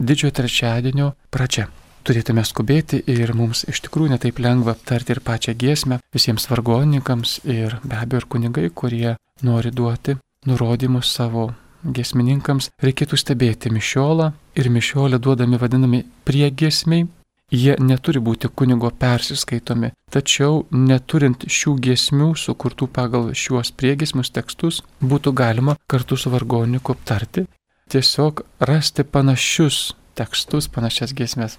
Didžiojo 0.00 0.32
trečiadienio 0.40 1.12
pradžia. 1.30 1.68
Turėtume 2.00 2.40
skubėti 2.48 3.02
ir 3.12 3.34
mums 3.36 3.66
iš 3.68 3.82
tikrųjų 3.84 4.14
netaip 4.14 4.38
lengva 4.40 4.72
aptarti 4.72 5.12
ir 5.12 5.20
pačią 5.20 5.52
giesmę 5.52 6.00
visiems 6.16 6.48
vargonininkams 6.48 7.42
ir 7.44 7.76
be 7.84 7.98
abejo 8.00 8.22
ir 8.22 8.28
kunigai, 8.32 8.70
kurie 8.72 9.16
nori 9.44 9.70
duoti 9.70 10.16
nurodymus 10.48 11.12
savo 11.12 11.50
giesmininkams, 11.84 12.70
reikėtų 12.80 13.18
stebėti 13.20 13.72
mišiolą 13.72 14.32
ir 14.56 14.68
mišiolę 14.72 15.20
duodami 15.20 15.60
vadinami 15.60 16.02
priegiesmiai 16.28 17.06
Jie 17.50 17.74
neturi 17.82 18.20
būti 18.22 18.46
kunigo 18.54 18.92
persiskaitomi, 18.94 19.90
tačiau 20.14 20.66
neturint 20.70 21.48
šių 21.50 21.72
giesmių 21.86 22.28
sukurtų 22.38 22.86
pagal 22.94 23.32
šiuos 23.34 23.72
priegesmius 23.74 24.30
tekstus, 24.30 24.84
būtų 25.02 25.32
galima 25.34 25.74
kartu 25.90 26.16
su 26.16 26.30
vargoniku 26.30 26.94
aptarti, 26.94 27.48
tiesiog 27.90 28.44
rasti 28.70 29.02
panašius 29.02 29.80
tekstus, 30.14 30.70
panašias 30.70 31.14
giesmės. 31.16 31.58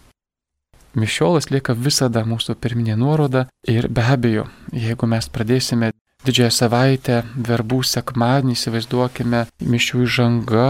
Mišiolas 0.95 1.49
lieka 1.51 1.75
visada 1.75 2.23
mūsų 2.27 2.55
pirminė 2.59 2.95
nuoroda 2.99 3.45
ir 3.67 3.87
be 3.87 4.03
abejo, 4.15 4.47
jeigu 4.71 5.07
mes 5.07 5.27
pradėsime 5.31 5.91
didžiąją 6.25 6.51
savaitę, 6.53 7.21
verbų 7.35 7.81
sekmadienį, 7.87 8.55
įsivaizduokime, 8.57 9.45
mišių 9.73 10.03
įžanga, 10.07 10.69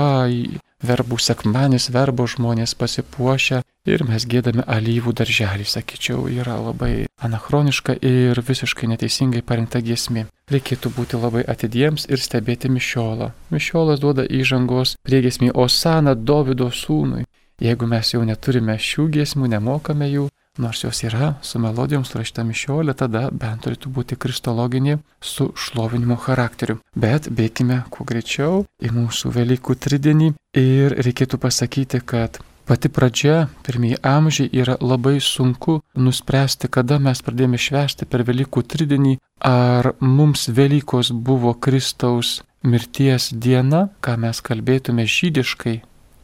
verbų 0.81 1.17
sekmadienis, 1.21 1.89
verbo 1.93 2.25
žmonės 2.29 2.73
pasipuošia 2.77 3.61
ir 3.89 4.03
mes 4.07 4.25
gėdame 4.29 4.65
alyvų 4.65 5.13
darželį, 5.17 5.65
sakyčiau, 5.67 6.25
yra 6.29 6.57
labai 6.61 7.07
anachroniška 7.21 7.97
ir 8.01 8.41
visiškai 8.47 8.89
neteisingai 8.93 9.43
parinkta 9.45 9.81
giesmė. 9.81 10.27
Reikėtų 10.51 10.93
būti 10.97 11.19
labai 11.21 11.43
atidiems 11.47 12.07
ir 12.09 12.21
stebėti 12.21 12.69
mišiolą. 12.69 13.31
Mišiolas 13.53 14.01
duoda 14.01 14.25
įžangos 14.25 14.97
priegesmį 15.05 15.53
Osana 15.53 16.15
Davido 16.15 16.71
sūnui. 16.73 17.25
Jeigu 17.61 17.85
mes 17.85 18.09
jau 18.09 18.23
neturime 18.25 18.73
šių 18.81 19.03
giesmių, 19.13 19.51
nemokame 19.53 20.07
jų, 20.09 20.23
nors 20.57 20.81
jos 20.81 21.03
yra 21.05 21.35
su 21.45 21.59
melodijom 21.61 22.01
surašyta 22.07 22.41
mišiolė, 22.47 22.95
tada 22.97 23.27
bent 23.29 23.61
turėtų 23.65 23.91
būti 23.93 24.17
kristologinė 24.17 24.97
su 25.21 25.51
šlovinimo 25.53 26.17
charakteriu. 26.17 26.79
Bet 26.97 27.29
bėkime 27.29 27.83
kuo 27.93 28.05
greičiau 28.07 28.63
į 28.81 28.89
mūsų 28.95 29.33
Velykų 29.37 29.77
tridienį 29.77 30.31
ir 30.57 30.97
reikėtų 31.05 31.37
pasakyti, 31.45 32.01
kad 32.01 32.41
pati 32.65 32.89
pradžia, 32.89 33.47
pirmieji 33.61 34.01
amžiai 34.01 34.49
yra 34.63 34.79
labai 34.81 35.19
sunku 35.21 35.81
nuspręsti, 35.93 36.65
kada 36.65 36.97
mes 36.97 37.21
pradėjome 37.21 37.61
švęsti 37.61 38.09
per 38.09 38.25
Velykų 38.25 38.65
tridienį, 38.73 39.19
ar 39.45 39.93
mums 40.01 40.49
Velykos 40.49 41.13
buvo 41.13 41.53
Kristaus 41.53 42.39
mirties 42.63 43.29
diena, 43.33 43.89
ką 44.01 44.17
mes 44.25 44.41
kalbėtume 44.41 45.05
žydiškai, 45.05 45.81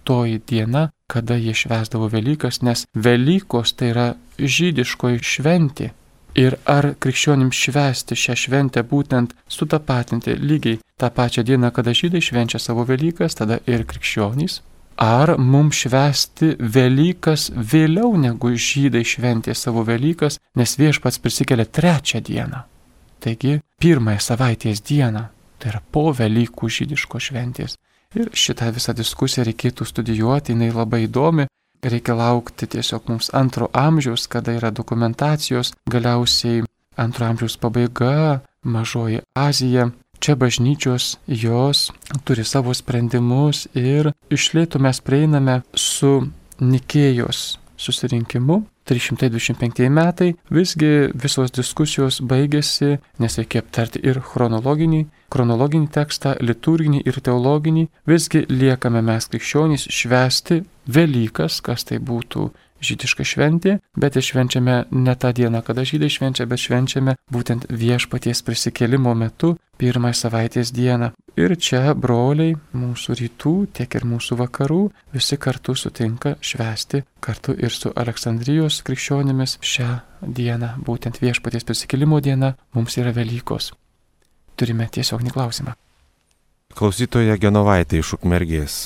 toji 0.07 0.39
diena, 0.49 0.87
kada 1.11 1.35
jie 1.35 1.53
švesdavo 1.53 2.07
Velykas, 2.11 2.61
nes 2.63 2.85
Velykos 2.95 3.75
tai 3.75 3.91
yra 3.93 4.07
žydiškoji 4.39 5.23
šventė. 5.23 5.91
Ir 6.37 6.57
ar 6.69 6.91
krikščionim 7.01 7.49
švesti 7.55 8.15
šią 8.15 8.35
šventę 8.37 8.83
būtent 8.85 9.33
sutapatinti 9.49 10.35
lygiai 10.37 10.79
tą 11.01 11.09
pačią 11.09 11.43
dieną, 11.47 11.71
kada 11.73 11.95
žydai 11.97 12.21
švenčia 12.21 12.61
savo 12.61 12.85
Velykas, 12.85 13.39
tada 13.39 13.57
ir 13.65 13.85
krikščionys? 13.89 14.61
Ar 14.97 15.35
mums 15.37 15.83
švesti 15.83 16.55
Velykas 16.57 17.49
vėliau 17.53 18.15
negu 18.17 18.53
žydai 18.53 19.03
šventė 19.05 19.53
savo 19.57 19.83
Velykas, 19.85 20.39
nes 20.57 20.77
viešpats 20.77 21.21
prisikelia 21.21 21.65
trečią 21.65 22.21
dieną? 22.21 22.63
Taigi 23.21 23.59
pirmąją 23.81 24.21
savaitės 24.21 24.81
dieną, 24.85 25.27
tai 25.57 25.73
yra 25.73 25.81
po 25.91 26.11
Velykų 26.13 26.69
žydiško 26.69 27.21
šventės. 27.21 27.77
Ir 28.15 28.31
šitą 28.31 28.71
visą 28.71 28.93
diskusiją 28.95 29.43
reikėtų 29.47 29.85
studijuoti, 29.87 30.53
jinai 30.55 30.71
labai 30.71 31.03
įdomi, 31.07 31.47
reikia 31.83 32.15
laukti 32.15 32.67
tiesiog 32.71 33.09
mums 33.11 33.29
antro 33.35 33.67
amžiaus, 33.73 34.27
kada 34.31 34.55
yra 34.55 34.71
dokumentacijos, 34.71 35.73
galiausiai 35.91 36.63
antro 36.97 37.27
amžiaus 37.27 37.57
pabaiga, 37.59 38.41
mažoji 38.63 39.23
Azija. 39.35 39.91
Čia 40.17 40.33
bažnyčios 40.33 41.19
jos 41.29 41.91
turi 42.25 42.41
savo 42.41 42.73
sprendimus 42.73 43.67
ir 43.77 44.09
išlėtų 44.33 44.81
mes 44.81 45.03
prieiname 45.05 45.59
su 45.77 46.23
Nikėjos 46.57 47.59
susirinkimu 47.77 48.61
325 48.87 49.89
metai, 49.91 50.33
visgi 50.53 51.09
visos 51.23 51.51
diskusijos 51.55 52.21
baigėsi, 52.23 52.97
nes 53.19 53.37
reikia 53.39 53.61
aptarti 53.63 54.01
ir 54.07 54.21
chronologinį, 54.23 55.03
chronologinį 55.33 55.91
tekstą, 55.97 56.37
liturginį 56.39 57.03
ir 57.05 57.19
teologinį, 57.23 57.87
visgi 58.07 58.45
liekame 58.49 59.03
mes 59.03 59.29
krikščionys 59.31 59.89
švesti 59.91 60.63
Velykas, 60.87 61.59
kas 61.59 61.83
tai 61.83 61.97
būtų 61.99 62.45
žydiška 62.81 63.25
šventė, 63.25 63.77
bet 63.97 64.17
švenčiame 64.17 64.85
ne 64.91 65.15
tą 65.15 65.31
dieną, 65.33 65.61
kada 65.65 65.85
žydai 65.87 66.09
švenčia, 66.11 66.45
bet 66.49 66.61
švenčiame 66.61 67.15
būtent 67.33 67.67
viešpaties 67.69 68.43
prisikėlimo 68.45 69.13
metu, 69.17 69.55
pirmąją 69.77 70.17
savaitės 70.17 70.71
dieną. 70.73 71.11
Ir 71.37 71.53
čia 71.61 71.93
broliai 71.93 72.55
mūsų 72.73 73.17
rytų, 73.21 73.53
tiek 73.77 73.97
ir 73.97 74.05
mūsų 74.09 74.39
vakarų 74.41 74.81
visi 75.13 75.37
kartu 75.37 75.75
sutinka 75.77 76.35
švesti 76.41 77.03
kartu 77.21 77.53
ir 77.53 77.73
su 77.73 77.91
Aleksandrijos 77.93 78.81
krikščionimis 78.87 79.57
šią 79.61 79.89
dieną, 80.21 80.77
būtent 80.85 81.21
viešpaties 81.21 81.67
prisikėlimo 81.67 82.21
diena, 82.21 82.55
mums 82.73 82.97
yra 82.97 83.13
Velykos. 83.13 83.73
Turime 84.57 84.89
tiesioginį 84.89 85.33
klausimą. 85.35 85.75
Klausytoja 86.77 87.37
Genovaitė 87.41 88.01
iš 88.01 88.15
Ukmergės. 88.17 88.79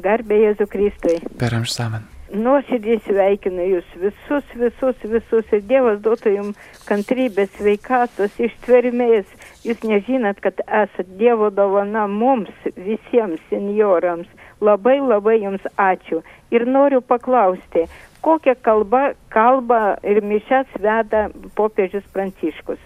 Garbė 0.00 0.40
Jėzų 0.46 0.66
Kristui. 0.72 1.18
Per 1.40 1.56
amžinamą 1.56 2.00
nuoširdžiai 2.34 3.00
sveikinu 3.04 3.64
jūs 3.66 3.94
visus, 3.98 4.52
visus, 4.58 5.06
visus 5.12 5.54
ir 5.54 5.62
Dievas 5.66 6.00
duotų 6.04 6.34
jums 6.34 6.76
kantrybės, 6.88 7.50
sveikatos, 7.58 8.36
ištvermės. 8.38 9.30
Jūs 9.66 9.82
nežinot, 9.86 10.40
kad 10.44 10.60
esat 10.66 11.10
Dievo 11.20 11.50
dovana 11.54 12.06
mums, 12.10 12.52
visiems 12.76 13.42
seniorams. 13.50 14.30
Labai 14.60 14.98
labai 15.00 15.40
jums 15.40 15.64
ačiū. 15.80 16.22
Ir 16.52 16.66
noriu 16.68 17.00
paklausti, 17.00 17.86
kokią 18.24 18.56
kalbą 18.62 19.10
kalba 19.32 19.96
ir 20.04 20.22
mišes 20.22 20.70
veda 20.80 21.28
popiežius 21.56 22.06
Pranciškus. 22.12 22.80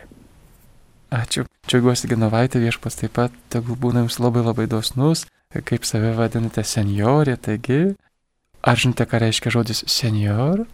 Ačiū. 1.15 1.45
Džiaugiuosi 1.69 2.11
Genovaitė 2.11 2.61
viešpas 2.61 2.99
taip 2.99 3.15
pat, 3.17 3.35
tegul 3.53 3.79
būna 3.81 4.05
jums 4.05 4.19
labai 4.21 4.43
labai 4.45 4.67
dosnus, 4.69 5.25
kaip 5.55 5.87
save 5.87 6.11
vadinate 6.19 6.65
seniorė, 6.67 7.37
taigi 7.41 7.95
Ar 8.65 8.81
žinote, 8.81 9.05
ką 9.05 9.21
reiškia 9.21 9.53
žodis 9.53 9.85
senior? 9.93 10.65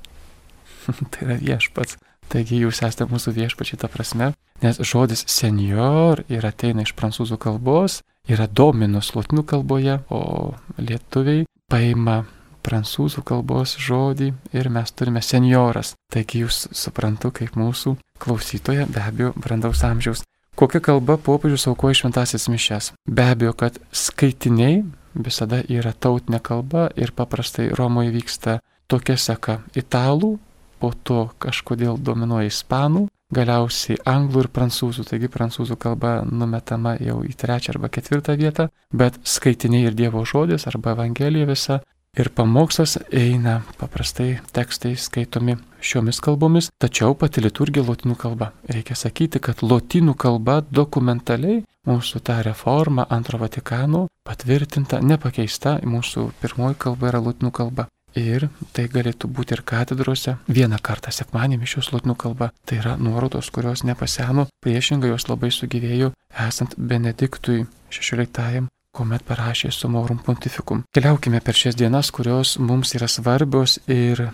tai 1.11 1.27
yra 1.27 1.39
viešpats. 1.41 1.99
Taigi 2.31 2.61
jūs 2.63 2.85
esate 2.87 3.09
mūsų 3.11 3.35
viešpačiai 3.35 3.81
ta 3.83 3.91
prasme, 3.91 4.31
nes 4.63 4.79
žodis 4.87 5.25
senior 5.27 6.23
ir 6.31 6.47
ateina 6.47 6.85
iš 6.87 6.95
prancūzų 6.95 7.41
kalbos, 7.43 8.05
yra 8.31 8.47
dominus 8.47 9.11
lotynų 9.17 9.43
kalboje, 9.51 9.99
o 10.07 10.55
lietuviai 10.79 11.49
paima 11.71 12.21
prancūzų 12.63 13.25
kalbos 13.27 13.75
žodį 13.83 14.31
ir 14.55 14.71
mes 14.71 14.95
turime 14.95 15.23
senioras. 15.27 15.97
Taigi 16.13 16.45
jūs 16.45 16.69
suprantu, 16.77 17.33
kaip 17.35 17.59
mūsų 17.59 17.97
klausytoja 18.23 18.87
be 18.87 19.03
abejo 19.03 19.35
brandaus 19.35 19.83
amžiaus. 19.87 20.23
Kokia 20.55 20.83
kalba 20.85 21.17
popiežius 21.17 21.67
aukoja 21.71 21.97
šventasis 22.03 22.47
mišes? 22.53 22.93
Be 23.09 23.27
abejo, 23.33 23.55
kad 23.57 23.79
skaitiniai 23.91 24.85
visada 25.15 25.63
yra 25.69 25.93
tautinė 25.93 26.41
kalba 26.43 26.89
ir 26.97 27.13
paprastai 27.17 27.71
Romoje 27.77 28.13
vyksta 28.15 28.61
tokia 28.89 29.17
seka- 29.17 29.61
italų, 29.83 30.39
po 30.81 30.93
to 31.05 31.31
kažkodėl 31.39 31.99
dominuoja 31.99 32.49
ispanų, 32.49 33.09
galiausiai 33.33 33.99
anglų 34.07 34.45
ir 34.45 34.49
prancūzų, 34.49 35.05
taigi 35.07 35.29
prancūzų 35.29 35.77
kalba 35.79 36.23
numetama 36.27 36.97
jau 37.01 37.21
į 37.23 37.35
trečią 37.37 37.75
arba 37.75 37.89
ketvirtą 37.89 38.37
vietą, 38.37 38.69
bet 38.93 39.19
skaitiniai 39.25 39.87
ir 39.87 39.95
Dievo 39.95 40.25
žodis 40.25 40.67
arba 40.67 40.97
Evangelija 40.97 41.47
visa 41.47 41.81
ir 42.19 42.29
pamokslas 42.35 42.99
eina 43.13 43.61
paprastai 43.79 44.41
tekstai 44.53 44.97
skaitomi 44.97 45.57
šiomis 45.81 46.21
kalbomis, 46.21 46.71
tačiau 46.83 47.15
pati 47.15 47.43
liturgija 47.45 47.85
lotynų 47.87 48.17
kalba. 48.19 48.51
Reikia 48.69 48.97
sakyti, 48.99 49.41
kad 49.41 49.63
lotynų 49.63 50.17
kalba 50.19 50.61
dokumentaliai 50.71 51.63
mūsų 51.89 52.21
ta 52.27 52.41
reforma 52.45 53.07
antro 53.09 53.39
Vatikano 53.41 54.09
patvirtinta, 54.27 55.01
nepakeista, 55.01 55.79
mūsų 55.87 56.31
pirmoji 56.43 56.79
kalba 56.79 57.13
yra 57.13 57.23
lotynų 57.25 57.53
kalba. 57.55 57.87
Ir 58.19 58.49
tai 58.75 58.89
galėtų 58.91 59.29
būti 59.31 59.55
ir 59.55 59.63
katedrose. 59.63 60.35
Vieną 60.51 60.81
kartą 60.83 61.13
sekmanį 61.15 61.61
mišios 61.63 61.93
lotynų 61.95 62.17
kalba. 62.19 62.51
Tai 62.67 62.81
yra 62.83 62.97
nuorodos, 62.99 63.53
kurios 63.55 63.85
nepaseno, 63.87 64.49
priešingai 64.67 65.13
jos 65.13 65.29
labai 65.31 65.53
sugyvėjo 65.55 66.11
esant 66.49 66.75
Benediktui 66.75 67.69
XVI 67.95 68.67
kuomet 69.01 69.25
parašė 69.25 69.73
Sumorum 69.73 70.21
Pontificum. 70.27 70.85
Keliaukime 70.93 71.41
per 71.41 71.57
šias 71.57 71.79
dienas, 71.81 72.13
kurios 72.13 72.59
mums 72.61 72.93
yra 72.99 73.09
svarbios 73.09 73.79
ir 73.89 74.27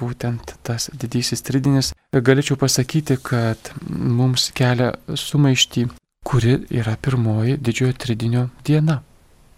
būtent 0.00 0.56
tas 0.64 0.88
didysis 0.96 1.44
tridinis. 1.44 1.92
Galėčiau 2.16 2.56
pasakyti, 2.56 3.20
kad 3.20 3.72
mums 3.84 4.48
kelia 4.56 4.94
sumaišti 5.12 5.88
kuri 6.26 6.58
yra 6.70 6.96
pirmoji 7.02 7.56
didžiojo 7.56 7.92
tridinio 8.02 8.48
diena. 8.66 9.02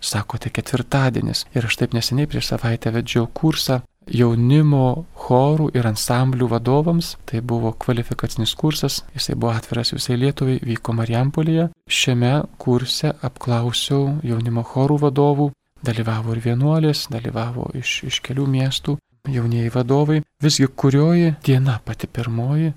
Sakote 0.01 0.51
ketvirtadienis. 0.55 1.47
Ir 1.57 1.67
aš 1.67 1.79
taip 1.81 1.95
neseniai 1.97 2.29
prieš 2.31 2.53
savaitę 2.53 2.93
vedžiau 2.95 3.27
kursą 3.41 3.81
jaunimo 4.15 5.05
chorų 5.25 5.69
ir 5.77 5.87
ansamblių 5.89 6.49
vadovams. 6.53 7.15
Tai 7.29 7.41
buvo 7.41 7.73
kvalifikacinis 7.73 8.55
kursas, 8.59 9.03
jisai 9.15 9.37
buvo 9.37 9.53
atviras 9.57 9.93
visai 9.95 10.19
Lietuvai, 10.21 10.59
vyko 10.65 10.95
Marijampolėje. 10.97 11.69
Šiame 11.89 12.33
kurse 12.61 13.13
apklausiau 13.23 14.19
jaunimo 14.27 14.65
chorų 14.67 14.99
vadovų, 15.07 15.51
dalyvavo 15.85 16.35
ir 16.35 16.43
vienuolės, 16.45 17.07
dalyvavo 17.13 17.71
iš, 17.79 18.03
iš 18.11 18.23
kelių 18.25 18.47
miestų. 18.47 18.99
jaunieji 19.29 19.71
vadovai, 19.75 20.23
visgi 20.43 20.67
kurioji 20.67 21.35
diena 21.45 21.81
pati 21.85 22.07
pirmoji 22.07 22.73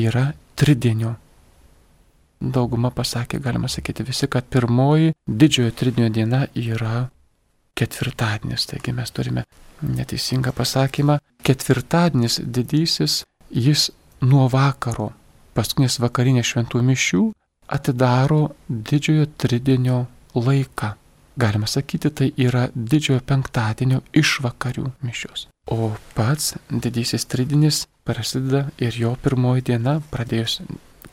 yra 0.00 0.30
tridienio. 0.56 1.14
Dauguma 2.40 2.88
pasakė, 2.90 3.40
galima 3.44 3.68
sakyti 3.68 4.06
visi, 4.06 4.28
kad 4.28 4.46
pirmoji 4.48 5.12
didžiojo 5.28 5.74
tridienio 5.76 6.12
diena 6.12 6.46
yra 6.56 7.10
ketvirtadienis. 7.76 8.64
Taigi 8.70 8.94
mes 8.96 9.12
turime 9.12 9.44
neteisingą 9.82 10.52
pasakymą. 10.56 11.18
Ketvirtadienis 11.42 12.40
didysis, 12.44 13.24
jis 13.50 13.90
nuo 14.20 14.48
vakaro, 14.52 15.10
paskutinės 15.56 16.00
vakarinės 16.02 16.52
šventų 16.52 16.82
mišių, 16.90 17.22
atidaro 17.70 18.42
didžiojo 18.68 19.28
tridienio 19.40 20.04
laiką. 20.34 20.94
Galima 21.40 21.66
sakyti, 21.70 22.10
tai 22.10 22.28
yra 22.36 22.66
didžiojo 22.74 23.22
penktadienio 23.26 24.02
išvakarių 24.12 24.90
mišios. 25.06 25.46
O 25.70 25.92
pats 26.16 26.54
didysis 26.70 27.24
tridinis 27.30 27.84
prasideda 28.04 28.66
ir 28.82 28.96
jo 28.98 29.14
pirmoji 29.22 29.64
diena, 29.70 30.00
pradėjus 30.12 30.60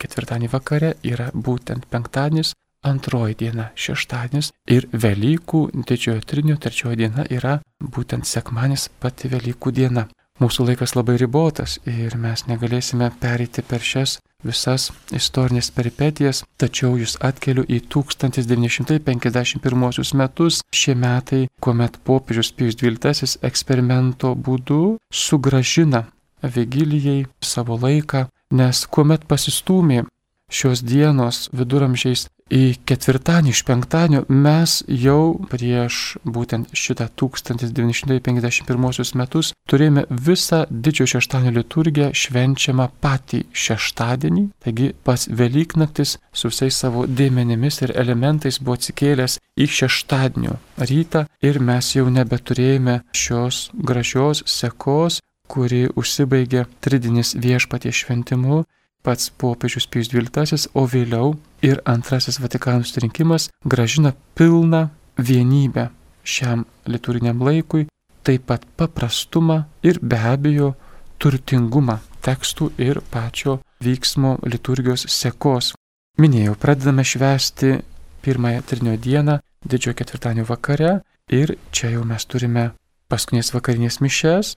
ketvirtadienį 0.02 0.50
vakare, 0.52 0.96
yra 1.06 1.30
būtent 1.34 1.86
penktadienis, 1.92 2.54
antroji 2.90 3.38
diena 3.40 3.70
šeštadienis 3.76 4.52
ir 4.74 4.88
Velykų 4.92 5.62
didžiojo 5.88 6.22
trinio 6.28 6.58
trečioji 6.62 6.98
diena 7.04 7.24
yra 7.30 7.60
būtent 7.82 8.28
sekmanis 8.28 8.90
pati 9.02 9.32
Velykų 9.32 9.72
diena. 9.72 10.08
Mūsų 10.38 10.68
laikas 10.68 10.94
labai 10.94 11.16
ribotas 11.18 11.80
ir 11.90 12.14
mes 12.22 12.44
negalėsime 12.46 13.08
pereiti 13.22 13.62
per 13.66 13.82
šias 13.82 14.20
visas 14.46 14.92
istorinės 15.18 15.72
peripetijas, 15.74 16.44
tačiau 16.62 16.94
jūs 17.00 17.18
atkeliu 17.26 17.64
į 17.66 17.80
1951 17.90 20.14
metus, 20.22 20.62
šie 20.70 20.96
metai, 20.96 21.48
kuomet 21.60 21.98
popiežius 22.06 22.52
Pijus 22.54 22.76
XII 22.78 23.42
eksperimento 23.50 24.36
būdu 24.36 24.98
sugražina 25.10 26.06
Vigilijai 26.44 27.26
savo 27.42 27.78
laiką, 27.82 28.28
nes 28.54 28.86
kuomet 28.94 29.26
pasistūmė 29.26 30.06
šios 30.54 30.86
dienos 30.86 31.50
viduramžiais 31.52 32.30
į 32.54 32.78
ketvirtadienį 32.88 33.50
iš 33.52 33.64
penktadienio 33.68 34.22
mes 34.32 34.84
jau 34.88 35.40
prieš 35.52 36.18
būtent 36.24 36.68
šitą 36.76 37.08
1951 37.20 39.16
metus 39.20 39.54
turėjome 39.70 40.04
visą 40.10 40.66
didžiojo 40.70 41.08
šeštadienio 41.18 41.58
liturgiją 41.60 42.10
švenčiamą 42.16 42.88
patį 43.04 43.40
šeštadienį, 43.52 44.44
taigi 44.64 44.88
pats 45.04 45.28
Velyknaktis 45.28 46.18
su 46.34 46.48
visais 46.52 46.76
savo 46.84 47.06
dėmenimis 47.08 47.82
ir 47.84 47.92
elementais 48.00 48.60
buvo 48.62 48.76
atsikėlęs 48.80 49.34
į 49.58 49.66
šeštadienio 49.80 50.54
rytą 50.80 51.22
ir 51.44 51.60
mes 51.60 51.86
jau 51.96 52.08
nebeturėjome 52.10 52.96
šios 53.12 53.70
gražios 53.74 54.44
sekos, 54.48 55.22
kuri 55.48 55.88
užsibaigė 55.96 56.66
tridinis 56.84 57.36
viešpaties 57.40 57.96
šventimu 58.04 58.64
pats 59.08 59.30
popiežius 59.40 59.88
Pijus 59.88 60.10
XII, 60.12 60.68
o 60.76 60.84
vėliau 60.92 61.38
ir 61.62 61.82
antrasis 61.86 62.40
Vatikano 62.40 62.84
susirinkimas 62.84 63.50
gražina 63.66 64.14
pilną 64.36 64.88
vienybę 65.18 65.90
šiam 66.24 66.66
liturginiam 66.86 67.42
laikui, 67.42 67.88
taip 68.24 68.46
pat 68.50 68.66
paprastumą 68.78 69.64
ir 69.84 70.00
be 70.02 70.20
abejo 70.20 70.74
turtingumą 71.18 71.98
tekstų 72.22 72.72
ir 72.78 73.00
pačio 73.12 73.60
vyksmo 73.84 74.38
liturgijos 74.44 75.08
sekos. 75.10 75.74
Minėjau, 76.18 76.56
pradedame 76.60 77.06
švęsti 77.06 77.78
pirmąją 78.26 78.64
trinio 78.68 78.98
dieną, 78.98 79.40
didžiojo 79.66 79.96
ketvirtadienio 80.00 80.46
vakare 80.50 81.00
ir 81.32 81.56
čia 81.72 81.94
jau 81.94 82.04
mes 82.08 82.26
turime 82.26 82.72
paskutinės 83.12 83.54
vakarinės 83.56 84.02
mišes, 84.04 84.56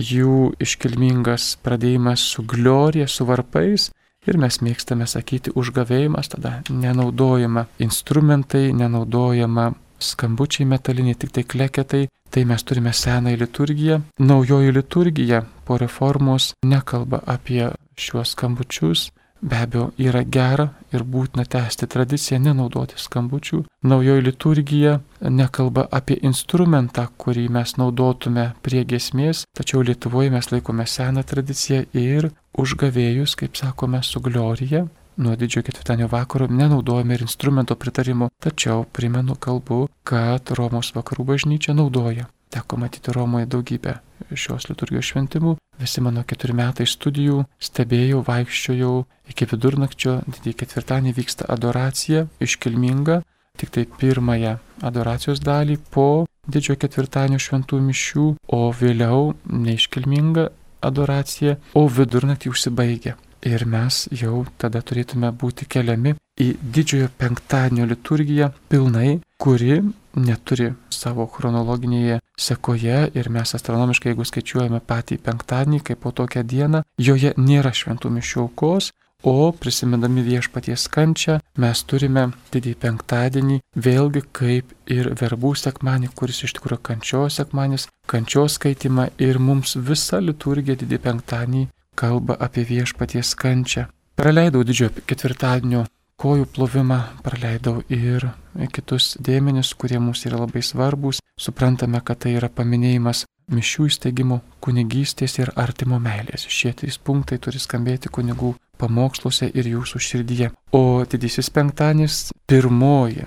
jų 0.00 0.54
iškilmingas 0.62 1.54
pradėjimas 1.64 2.22
su 2.34 2.44
glorija, 2.46 3.08
su 3.08 3.26
varpais. 3.28 3.90
Ir 4.28 4.38
mes 4.40 4.60
mėgstame 4.64 5.06
sakyti 5.10 5.52
užgavėjimas, 5.52 6.30
tada 6.32 6.58
nenaudojama 6.70 7.66
instrumentai, 7.84 8.70
nenaudojama 8.72 9.72
skambučiai 10.00 10.68
metaliniai, 10.68 11.18
tik 11.18 11.34
tai 11.34 11.44
kleketai, 11.44 12.04
tai 12.30 12.44
mes 12.48 12.64
turime 12.64 12.92
senąją 12.92 13.40
liturgiją. 13.42 14.00
Naujoji 14.18 14.72
liturgija 14.72 15.44
po 15.64 15.78
reformos 15.78 16.52
nekalba 16.64 17.20
apie 17.36 17.68
šiuos 18.00 18.34
skambučius, 18.34 19.10
Be 19.44 19.58
abejo, 19.60 19.90
yra 20.00 20.22
gera 20.24 20.64
ir 20.94 21.02
būtina 21.04 21.44
tęsti 21.44 21.84
tradiciją 21.92 22.38
nenaudoti 22.40 22.96
skambučių. 22.96 23.58
Naujoji 23.84 24.24
liturgija 24.24 24.94
nekalba 25.20 25.84
apie 25.98 26.16
instrumentą, 26.24 27.04
kurį 27.20 27.50
mes 27.52 27.74
naudotume 27.76 28.46
prie 28.64 28.86
gesmės, 28.88 29.44
tačiau 29.52 29.82
Lietuvoje 29.84 30.32
mes 30.32 30.48
laikome 30.48 30.86
seną 30.88 31.26
tradiciją 31.28 31.82
ir 31.92 32.30
užgavėjus, 32.60 33.36
kaip 33.40 33.56
sakome, 33.60 34.02
su 34.02 34.20
glorija. 34.20 34.84
Nuo 35.16 35.36
didžiojo 35.38 35.68
ketvirtadienio 35.68 36.08
vakaro 36.10 36.48
nenaudojame 36.50 37.14
ir 37.14 37.26
instrumento 37.26 37.76
pritarimo, 37.78 38.30
tačiau 38.42 38.82
primenu 38.84 39.36
kalbu, 39.38 39.84
kad 40.02 40.50
Romos 40.58 40.90
vakarų 40.96 41.28
bažnyčia 41.34 41.74
naudoja 41.74 42.26
Teko 42.54 42.76
matyti 42.76 43.12
Romoje 43.12 43.48
daugybę 43.50 43.96
šios 44.30 44.68
liturgijos 44.68 45.08
šventimų. 45.10 45.56
Visi 45.80 46.02
mano 46.06 46.22
keturi 46.22 46.54
metai 46.54 46.86
studijų 46.86 47.40
stebėjau, 47.58 48.20
vaikščiojau 48.28 48.92
iki 49.32 49.48
vidurnakčio, 49.50 50.20
didįjį 50.28 50.58
ketvirtadienį 50.60 51.14
vyksta 51.16 51.48
adoracija, 51.50 52.28
iškilminga, 52.46 53.16
tik 53.58 53.74
tai 53.74 53.84
pirmąją 53.98 54.54
adoracijos 54.86 55.42
dalį 55.42 55.80
po 55.96 56.06
didžiojo 56.46 56.78
ketvirtadienio 56.84 57.42
šventų 57.42 57.80
mišių, 57.88 58.28
o 58.54 58.60
vėliau 58.70 59.34
neiškilminga 59.50 60.46
adoracija, 60.86 61.58
o 61.74 61.86
vidurnaktį 61.88 62.52
užsibaigia. 62.52 63.16
Ir 63.44 63.66
mes 63.68 64.06
jau 64.16 64.46
tada 64.56 64.80
turėtume 64.80 65.28
būti 65.36 65.66
keliami 65.68 66.14
į 66.40 66.46
didžiojo 66.74 67.10
penktadienio 67.20 67.84
liturgiją 67.90 68.48
pilnai, 68.72 69.18
kuri 69.36 69.82
neturi 70.16 70.70
savo 70.88 71.26
chronologinėje 71.28 72.20
sekoje 72.40 72.98
ir 73.14 73.28
mes 73.34 73.54
astronomiškai, 73.58 74.12
jeigu 74.12 74.24
skaičiuojame 74.30 74.80
patį 74.80 75.18
penktadienį 75.26 75.82
kaip 75.84 76.00
po 76.06 76.14
tokią 76.16 76.44
dieną, 76.48 76.82
joje 76.98 77.34
nėra 77.36 77.74
šventų 77.74 78.14
mišių 78.16 78.40
aukos, 78.46 78.92
o 79.24 79.52
prisimindami 79.52 80.22
viešpaties 80.22 80.84
kančią 80.92 81.38
mes 81.62 81.82
turime 81.88 82.26
didį 82.52 82.74
penktadienį 82.82 83.56
vėlgi 83.86 84.22
kaip 84.36 84.74
ir 84.96 85.10
verbų 85.20 85.54
sekmanį, 85.56 86.12
kuris 86.18 86.42
iš 86.44 86.56
tikrųjų 86.58 86.82
kančios 86.90 87.40
sekmanis, 87.40 87.88
kančios 88.10 88.58
skaitimą 88.58 89.08
ir 89.18 89.40
mums 89.40 89.76
visa 89.90 90.20
liturgija 90.20 90.76
didį 90.84 91.00
penktadienį 91.08 91.66
kalba 91.96 92.36
apie 92.46 92.66
viešpaties 92.68 93.34
kančią. 93.40 93.88
Praleidau 94.14 94.62
didžiojo 94.66 95.06
ketvirtadienio 95.08 95.86
kojų 96.20 96.46
plovimą, 96.54 97.00
praleidau 97.24 97.80
ir 97.90 98.28
kitus 98.72 99.14
dėmenis, 99.18 99.72
kurie 99.74 99.98
mums 99.98 100.26
yra 100.28 100.44
labai 100.44 100.62
svarbus. 100.62 101.22
Suprantame, 101.40 101.98
kad 102.04 102.20
tai 102.22 102.36
yra 102.38 102.48
paminėjimas 102.52 103.24
mišių 103.50 103.88
įsteigimo, 103.90 104.40
kunigystės 104.64 105.38
ir 105.40 105.50
artimo 105.58 105.98
meilės. 106.00 106.46
Šie 106.48 106.72
trys 106.78 107.00
punktai 107.02 107.40
turi 107.42 107.60
skambėti 107.60 108.12
kunigų 108.12 108.54
pamoksluose 108.84 109.50
ir 109.50 109.72
jūsų 109.72 110.04
širdyje. 110.10 110.52
O 110.76 111.04
didysis 111.08 111.50
penktadienis, 111.50 112.28
pirmoji 112.46 113.26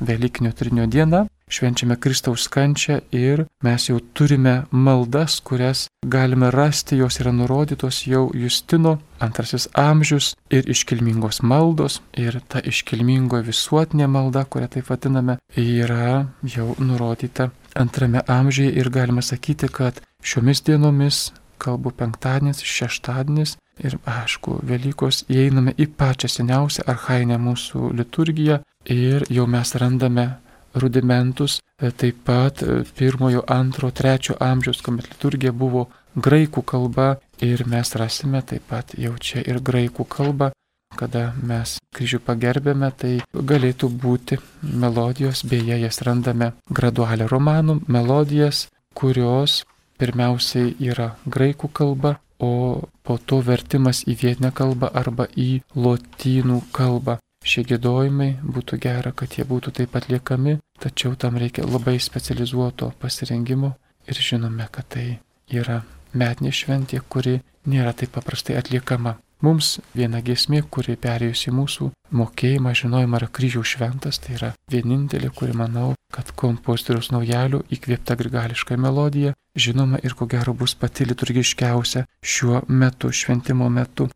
Velykinio 0.00 0.52
trinio 0.52 0.86
diena, 0.90 1.24
švenčiame 1.48 1.96
Kristaus 2.00 2.48
kančią 2.48 2.98
ir 3.14 3.44
mes 3.62 3.88
jau 3.88 4.00
turime 4.16 4.54
maldas, 4.70 5.38
kurias 5.40 5.86
galime 6.02 6.50
rasti, 6.50 6.98
jos 6.98 7.20
yra 7.22 7.32
nurodytos 7.32 8.02
jau 8.08 8.24
Justino 8.34 8.96
antrasis 9.22 9.68
amžius 9.78 10.34
ir 10.50 10.68
iškilmingos 10.70 11.42
maldos. 11.42 12.00
Ir 12.18 12.40
ta 12.48 12.60
iškilmingo 12.60 13.40
visuotinė 13.46 14.08
malda, 14.10 14.44
kurią 14.44 14.72
taip 14.76 14.90
vadiname, 14.90 15.38
yra 15.56 16.26
jau 16.42 16.74
nurodyta 16.78 17.50
antrame 17.78 18.24
amžiuje. 18.26 18.74
Ir 18.74 18.90
galima 18.90 19.22
sakyti, 19.22 19.68
kad 19.68 20.02
šiomis 20.22 20.64
dienomis, 20.66 21.30
kalbu 21.58 21.94
penktadienis, 21.94 22.64
šeštadienis 22.66 23.56
ir 23.82 23.98
aišku, 24.06 24.60
Velykos 24.68 25.24
įeiname 25.32 25.74
į 25.78 25.88
pačią 25.98 26.30
seniausią 26.30 26.86
arhainę 26.90 27.38
mūsų 27.42 27.92
liturgiją 27.98 28.60
ir 28.90 29.26
jau 29.30 29.46
mes 29.50 29.74
randame 29.80 30.28
rudimentus, 30.74 31.60
e, 31.78 31.90
taip 31.90 32.24
pat 32.24 32.62
e, 32.62 32.82
pirmojo, 32.98 33.44
antro, 33.48 33.90
trečio 33.90 34.36
amžiaus, 34.40 34.82
kuomet 34.82 35.08
liturgija 35.12 35.52
buvo 35.52 35.88
graikų 36.14 36.62
kalba 36.66 37.14
ir 37.42 37.64
mes 37.66 37.94
rasime 37.98 38.42
taip 38.42 38.66
pat 38.70 38.94
jau 38.98 39.14
čia 39.18 39.42
ir 39.46 39.60
graikų 39.62 40.06
kalbą, 40.10 40.50
kada 40.94 41.32
mes 41.42 41.78
kryžių 41.94 42.20
pagerbėme, 42.26 42.90
tai 42.96 43.14
galėtų 43.34 43.90
būti 43.90 44.38
melodijos, 44.62 45.42
beje, 45.50 45.78
jas 45.82 46.02
randame 46.06 46.52
gradualę 46.70 47.26
romanų 47.30 47.80
melodijas, 47.88 48.68
kurios 48.94 49.62
pirmiausiai 49.98 50.74
yra 50.80 51.14
graikų 51.26 51.70
kalba, 51.72 52.16
o 52.38 52.82
po 53.06 53.18
to 53.18 53.40
vertimas 53.46 54.02
į 54.10 54.16
vietinę 54.22 54.50
kalbą 54.54 54.90
arba 54.94 55.26
į 55.36 55.62
lotynų 55.76 56.60
kalbą. 56.74 57.18
Šie 57.44 57.62
gėdojimai 57.68 58.30
būtų 58.40 58.78
gera, 58.80 59.12
kad 59.12 59.36
jie 59.36 59.44
būtų 59.44 59.74
taip 59.78 59.96
atliekami, 59.98 60.56
tačiau 60.80 61.12
tam 61.20 61.36
reikia 61.40 61.66
labai 61.68 61.98
specializuoto 62.00 62.92
pasirengimo 63.00 63.74
ir 64.08 64.20
žinome, 64.28 64.64
kad 64.72 64.88
tai 64.96 65.18
yra 65.52 65.82
metinė 66.16 66.52
šventė, 66.52 67.02
kuri 67.08 67.40
nėra 67.68 67.92
taip 67.92 68.14
paprastai 68.16 68.56
atliekama. 68.60 69.18
Mums 69.44 69.78
viena 69.92 70.22
gesmė, 70.24 70.62
kuri 70.72 70.94
perėjusi 70.96 71.52
mūsų 71.52 71.90
mokėjimą, 72.16 72.70
žinojimą 72.80 73.18
yra 73.18 73.28
kryžiaus 73.36 73.74
šventas, 73.74 74.18
tai 74.22 74.38
yra 74.38 74.50
vienintelė, 74.72 75.28
kuri 75.36 75.52
manau, 75.58 75.90
kad 76.14 76.30
kompozitoriaus 76.40 77.10
naujalio 77.12 77.60
įkvėpta 77.74 78.16
grigališka 78.20 78.78
melodija, 78.80 79.34
žinoma 79.66 80.00
ir 80.06 80.16
ko 80.16 80.28
gero 80.30 80.54
bus 80.56 80.76
pati 80.78 81.04
liturgiškiausia 81.10 82.06
šiuo 82.24 82.62
metu, 82.68 83.12
šventimo 83.12 83.68
metu. 83.68 84.08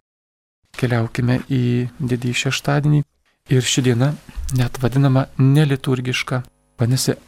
Keliaukime 0.78 1.42
į 1.52 1.62
didįjį 1.98 2.40
šeštadienį 2.46 3.02
ir 3.52 3.68
ši 3.72 3.84
diena 3.84 4.12
net 4.56 4.80
vadinama 4.80 5.26
neliturgiška, 5.36 6.40
vadinasi 6.80 7.18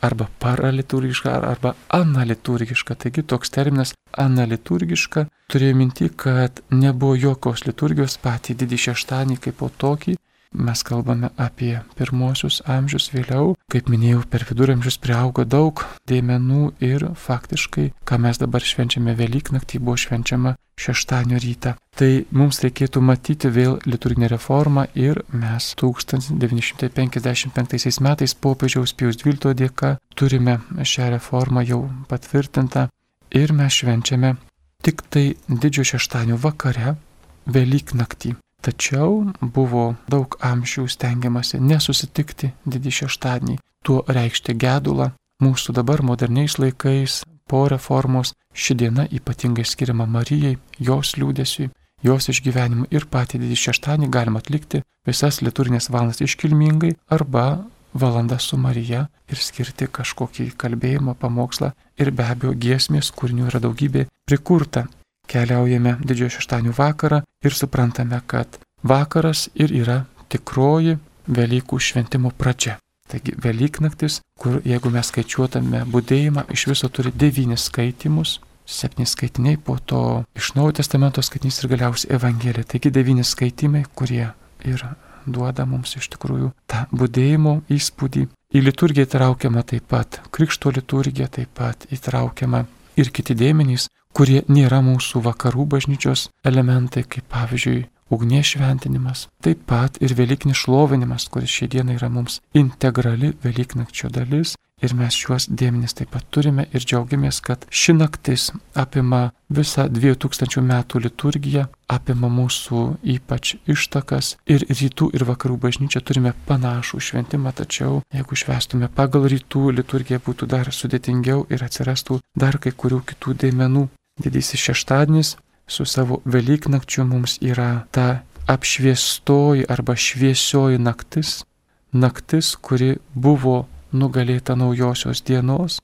arba 0.00 0.26
paraliturgiška, 0.38 1.34
arba 1.50 1.74
analiturgiška. 1.88 2.94
Taigi 2.94 3.22
toks 3.22 3.52
terminas 3.54 3.94
analiturgiška 4.16 5.26
turėjo 5.50 5.76
minti, 5.76 6.08
kad 6.16 6.62
nebuvo 6.70 7.16
jokios 7.18 7.66
liturgijos 7.66 8.18
patį 8.24 8.56
didį 8.62 8.80
šeštadienį 8.86 9.38
kaip 9.46 9.60
po 9.60 9.70
tokį, 9.84 10.16
Mes 10.54 10.82
kalbame 10.82 11.30
apie 11.38 11.78
pirmosius 11.94 12.62
amžius 12.66 13.12
vėliau, 13.14 13.54
kaip 13.70 13.86
minėjau, 13.86 14.26
per 14.26 14.42
viduramžius 14.48 14.98
priaugo 14.98 15.46
daug 15.46 15.78
dėmenų 16.10 16.74
ir 16.82 17.14
faktiškai, 17.14 17.94
ką 18.02 18.18
mes 18.18 18.34
dabar 18.42 18.58
švenčiame 18.58 19.14
Velyknaktį, 19.14 19.78
buvo 19.78 19.94
švenčiama 19.94 20.58
šeštadienio 20.80 21.38
rytą. 21.44 21.74
Tai 21.94 22.24
mums 22.34 22.58
reikėtų 22.64 22.98
matyti 23.04 23.46
vėl 23.54 23.78
liturginę 23.86 24.26
reformą 24.34 24.90
ir 24.98 25.22
mes 25.30 25.74
1955 25.78 28.02
metais 28.02 28.34
popiežiaus 28.34 28.90
Pijus 28.98 29.22
XII 29.22 29.54
dėka 29.62 30.02
turime 30.18 30.58
šią 30.82 31.14
reformą 31.14 31.62
jau 31.62 31.86
patvirtintą 32.10 32.90
ir 33.30 33.54
mes 33.54 33.70
švenčiame 33.78 34.34
tik 34.82 35.06
tai 35.06 35.38
didžiojo 35.46 35.94
šeštadienio 35.94 36.42
vakare 36.42 36.98
Velyknaktį. 37.46 38.34
Tačiau 38.60 39.32
buvo 39.40 39.94
daug 40.12 40.36
amžių 40.44 40.84
stengiamasi 40.92 41.60
nesusitikti 41.64 42.52
didį 42.68 42.92
šeštadienį, 42.98 43.56
tuo 43.84 44.02
reikšti 44.04 44.54
gedulą. 44.60 45.12
Mūsų 45.40 45.72
dabar 45.78 46.02
moderniais 46.04 46.58
laikais 46.60 47.22
po 47.48 47.64
reformos 47.72 48.34
ši 48.52 48.76
diena 48.82 49.06
ypatingai 49.08 49.64
skiriama 49.64 50.04
Marijai, 50.04 50.58
jos 50.76 51.14
liūdėsiui, 51.16 51.70
jos 52.04 52.28
išgyvenimui 52.28 52.90
ir 52.92 53.08
patį 53.08 53.40
didį 53.46 53.56
šeštadienį 53.64 54.12
galima 54.12 54.44
atlikti 54.44 54.82
visas 55.08 55.40
liturginės 55.40 55.88
valandas 55.88 56.20
iškilmingai 56.20 56.92
arba 57.16 57.46
valandą 57.94 58.38
su 58.38 58.60
Marija 58.60 59.06
ir 59.32 59.40
skirti 59.40 59.88
kažkokį 59.88 60.50
kalbėjimą, 60.60 61.16
pamokslą 61.16 61.72
ir 61.98 62.12
be 62.12 62.28
abejo 62.28 62.52
giesmės 62.54 63.10
kūrinių 63.16 63.48
yra 63.48 63.64
daugybė 63.64 64.06
prikurta 64.28 64.86
keliaujame 65.30 65.96
didžiojo 66.02 66.36
šeštadienio 66.36 66.74
vakarą 66.78 67.22
ir 67.44 67.54
suprantame, 67.54 68.20
kad 68.26 68.58
vakaras 68.82 69.48
ir 69.54 69.72
yra 69.82 70.04
tikroji 70.28 70.98
Velykų 71.30 71.78
šventimo 71.78 72.32
pradžia. 72.34 72.78
Taigi 73.10 73.36
Velyknaktis, 73.38 74.20
kur 74.40 74.56
jeigu 74.66 74.90
mes 74.90 75.10
skaičiuotame 75.12 75.84
būdėjimą, 75.90 76.46
iš 76.50 76.64
viso 76.70 76.88
turi 76.90 77.12
devynis 77.14 77.68
skaitimus, 77.68 78.38
septyni 78.66 79.06
skaitiniai, 79.06 79.58
po 79.58 79.76
to 79.78 80.24
iš 80.38 80.54
Naujojo 80.56 80.78
testamento 80.80 81.22
skaitinys 81.22 81.60
ir 81.62 81.70
galiausiai 81.74 82.16
Evangelija. 82.16 82.66
Taigi 82.72 82.90
devyni 82.94 83.26
skaitimai, 83.26 83.84
kurie 83.94 84.30
ir 84.66 84.84
duoda 85.26 85.66
mums 85.68 85.96
iš 85.98 86.08
tikrųjų 86.14 86.50
tą 86.70 86.84
būdėjimo 86.94 87.60
įspūdį. 87.70 88.26
Į 88.54 88.64
liturgiją 88.66 89.06
įtraukiama 89.06 89.62
taip 89.62 89.86
pat 89.90 90.20
Krikšto 90.34 90.72
liturgija, 90.74 91.28
taip 91.30 91.52
pat 91.54 91.86
įtraukiama 91.94 92.64
ir 92.98 93.10
kiti 93.14 93.36
dėmenys, 93.38 93.86
kurie 94.16 94.42
nėra 94.48 94.80
mūsų 94.84 95.22
vakarų 95.26 95.66
bažnyčios 95.76 96.28
elementai, 96.44 97.04
kaip 97.04 97.28
pavyzdžiui 97.32 97.86
ugnies 98.10 98.54
šventinimas, 98.54 99.28
taip 99.44 99.62
pat 99.70 100.00
ir 100.02 100.16
Velykinis 100.18 100.64
šlovinimas, 100.64 101.28
kuris 101.30 101.52
šią 101.54 101.70
dieną 101.76 101.98
yra 101.98 102.10
mums 102.10 102.40
integrali 102.58 103.34
Velyknakčio 103.44 104.10
dalis 104.10 104.56
Ir 104.80 104.94
mes 104.96 105.12
šiuos 105.12 105.44
dėmenis 105.52 105.92
taip 105.96 106.08
pat 106.14 106.24
turime 106.32 106.64
ir 106.72 106.80
džiaugiamės, 106.80 107.42
kad 107.44 107.66
ši 107.68 107.94
naktis 107.98 108.46
apima 108.80 109.26
visą 109.52 109.84
2000 109.92 110.62
metų 110.64 111.02
liturgiją, 111.04 111.66
apima 111.92 112.30
mūsų 112.32 112.84
ypač 113.16 113.54
ištakas 113.68 114.32
ir 114.48 114.64
rytų 114.70 115.10
ir 115.18 115.26
vakarų 115.28 115.58
bažnyčią 115.66 116.00
turime 116.00 116.32
panašų 116.48 117.02
šventimą, 117.10 117.52
tačiau 117.60 118.00
jeigu 118.16 118.40
švestume 118.42 118.88
pagal 118.96 119.28
rytų 119.34 119.68
liturgiją 119.82 120.22
būtų 120.24 120.48
dar 120.56 120.72
sudėtingiau 120.72 121.44
ir 121.52 121.68
atsirastų 121.68 122.22
dar 122.32 122.56
kai 122.56 122.72
kurių 122.72 123.04
kitų 123.12 123.36
dėmenų. 123.44 123.88
Didysis 124.20 124.60
šeštadienis 124.60 125.36
su 125.66 125.84
savo 125.84 126.20
Velyknakčiu 126.24 127.04
mums 127.04 127.38
yra 127.40 127.86
ta 127.90 128.20
apšviestoji 128.46 129.64
arba 129.68 129.96
šviesioji 129.96 130.78
naktis, 130.78 131.44
naktis, 131.92 132.56
kuri 132.56 132.96
buvo 133.14 133.66
nugalėta 133.92 134.56
naujosios 134.56 135.22
dienos. 135.22 135.80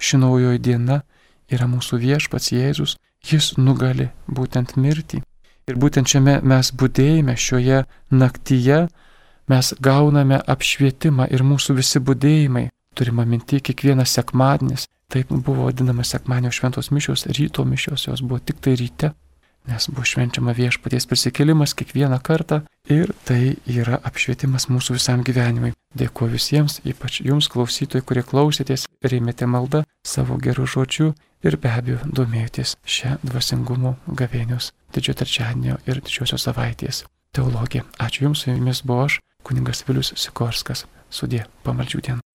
Ši 0.00 0.20
naujoji 0.22 0.58
diena 0.58 1.02
yra 1.52 1.68
mūsų 1.68 2.00
viešpats 2.00 2.52
Jėzus, 2.56 2.96
jis 3.22 3.52
nugali 3.58 4.08
būtent 4.26 4.76
mirtį. 4.76 5.20
Ir 5.68 5.76
būtent 5.78 6.08
šiame 6.08 6.40
mes 6.42 6.72
būdėjime, 6.72 7.36
šioje 7.36 7.84
naktyje 8.10 8.86
mes 9.50 9.74
gauname 9.78 10.40
apšvietimą 10.54 11.28
ir 11.30 11.44
mūsų 11.46 11.76
visi 11.78 12.00
būdėjimai, 12.00 12.70
turime 12.96 13.26
minti 13.28 13.60
kiekvienas 13.60 14.16
sekmadienis, 14.16 14.88
taip 15.10 15.32
buvo 15.32 15.66
vadinamas 15.68 16.12
sekmadienio 16.14 16.52
šventos 16.54 16.90
mišios, 16.94 17.26
ryto 17.26 17.64
mišios, 17.64 18.06
jos 18.08 18.22
buvo 18.22 18.38
tik 18.38 18.60
tai 18.64 18.76
ryte, 18.78 19.12
nes 19.68 19.88
buvo 19.90 20.06
švenčiama 20.06 20.54
viešpaties 20.56 21.06
prisikėlimas 21.10 21.74
kiekvieną 21.78 22.20
kartą 22.24 22.62
ir 22.90 23.12
tai 23.28 23.56
yra 23.68 23.98
apšvietimas 24.06 24.68
mūsų 24.70 24.96
visam 24.98 25.24
gyvenimui. 25.26 25.74
Dėkuoju 25.98 26.36
visiems, 26.36 26.78
ypač 26.86 27.20
jums 27.26 27.50
klausytojai, 27.50 28.04
kurie 28.06 28.22
klausėtės, 28.22 28.86
rėmėte 29.02 29.48
maldą 29.50 29.82
savo 30.06 30.38
gerų 30.38 30.68
žodžių 30.70 31.10
ir 31.46 31.56
be 31.58 31.72
abejo 31.74 31.98
domėjotės 32.06 32.76
šią 32.86 33.16
dvasingumo 33.26 33.96
gavėnios 34.06 34.70
didžiojo 34.94 35.18
trečiadienio 35.24 35.80
ir 35.90 36.02
didžiosios 36.04 36.46
savaitės 36.46 37.04
teologija. 37.34 37.84
Ačiū 37.98 38.28
Jums, 38.28 38.44
su 38.46 38.54
Jumis 38.54 38.84
buvau 38.86 39.08
aš, 39.08 39.20
kuningas 39.42 39.84
Vilius 39.88 40.14
Sikorskas. 40.16 40.86
Sudė, 41.10 41.46
pamaldžių 41.66 42.06
dieną. 42.06 42.29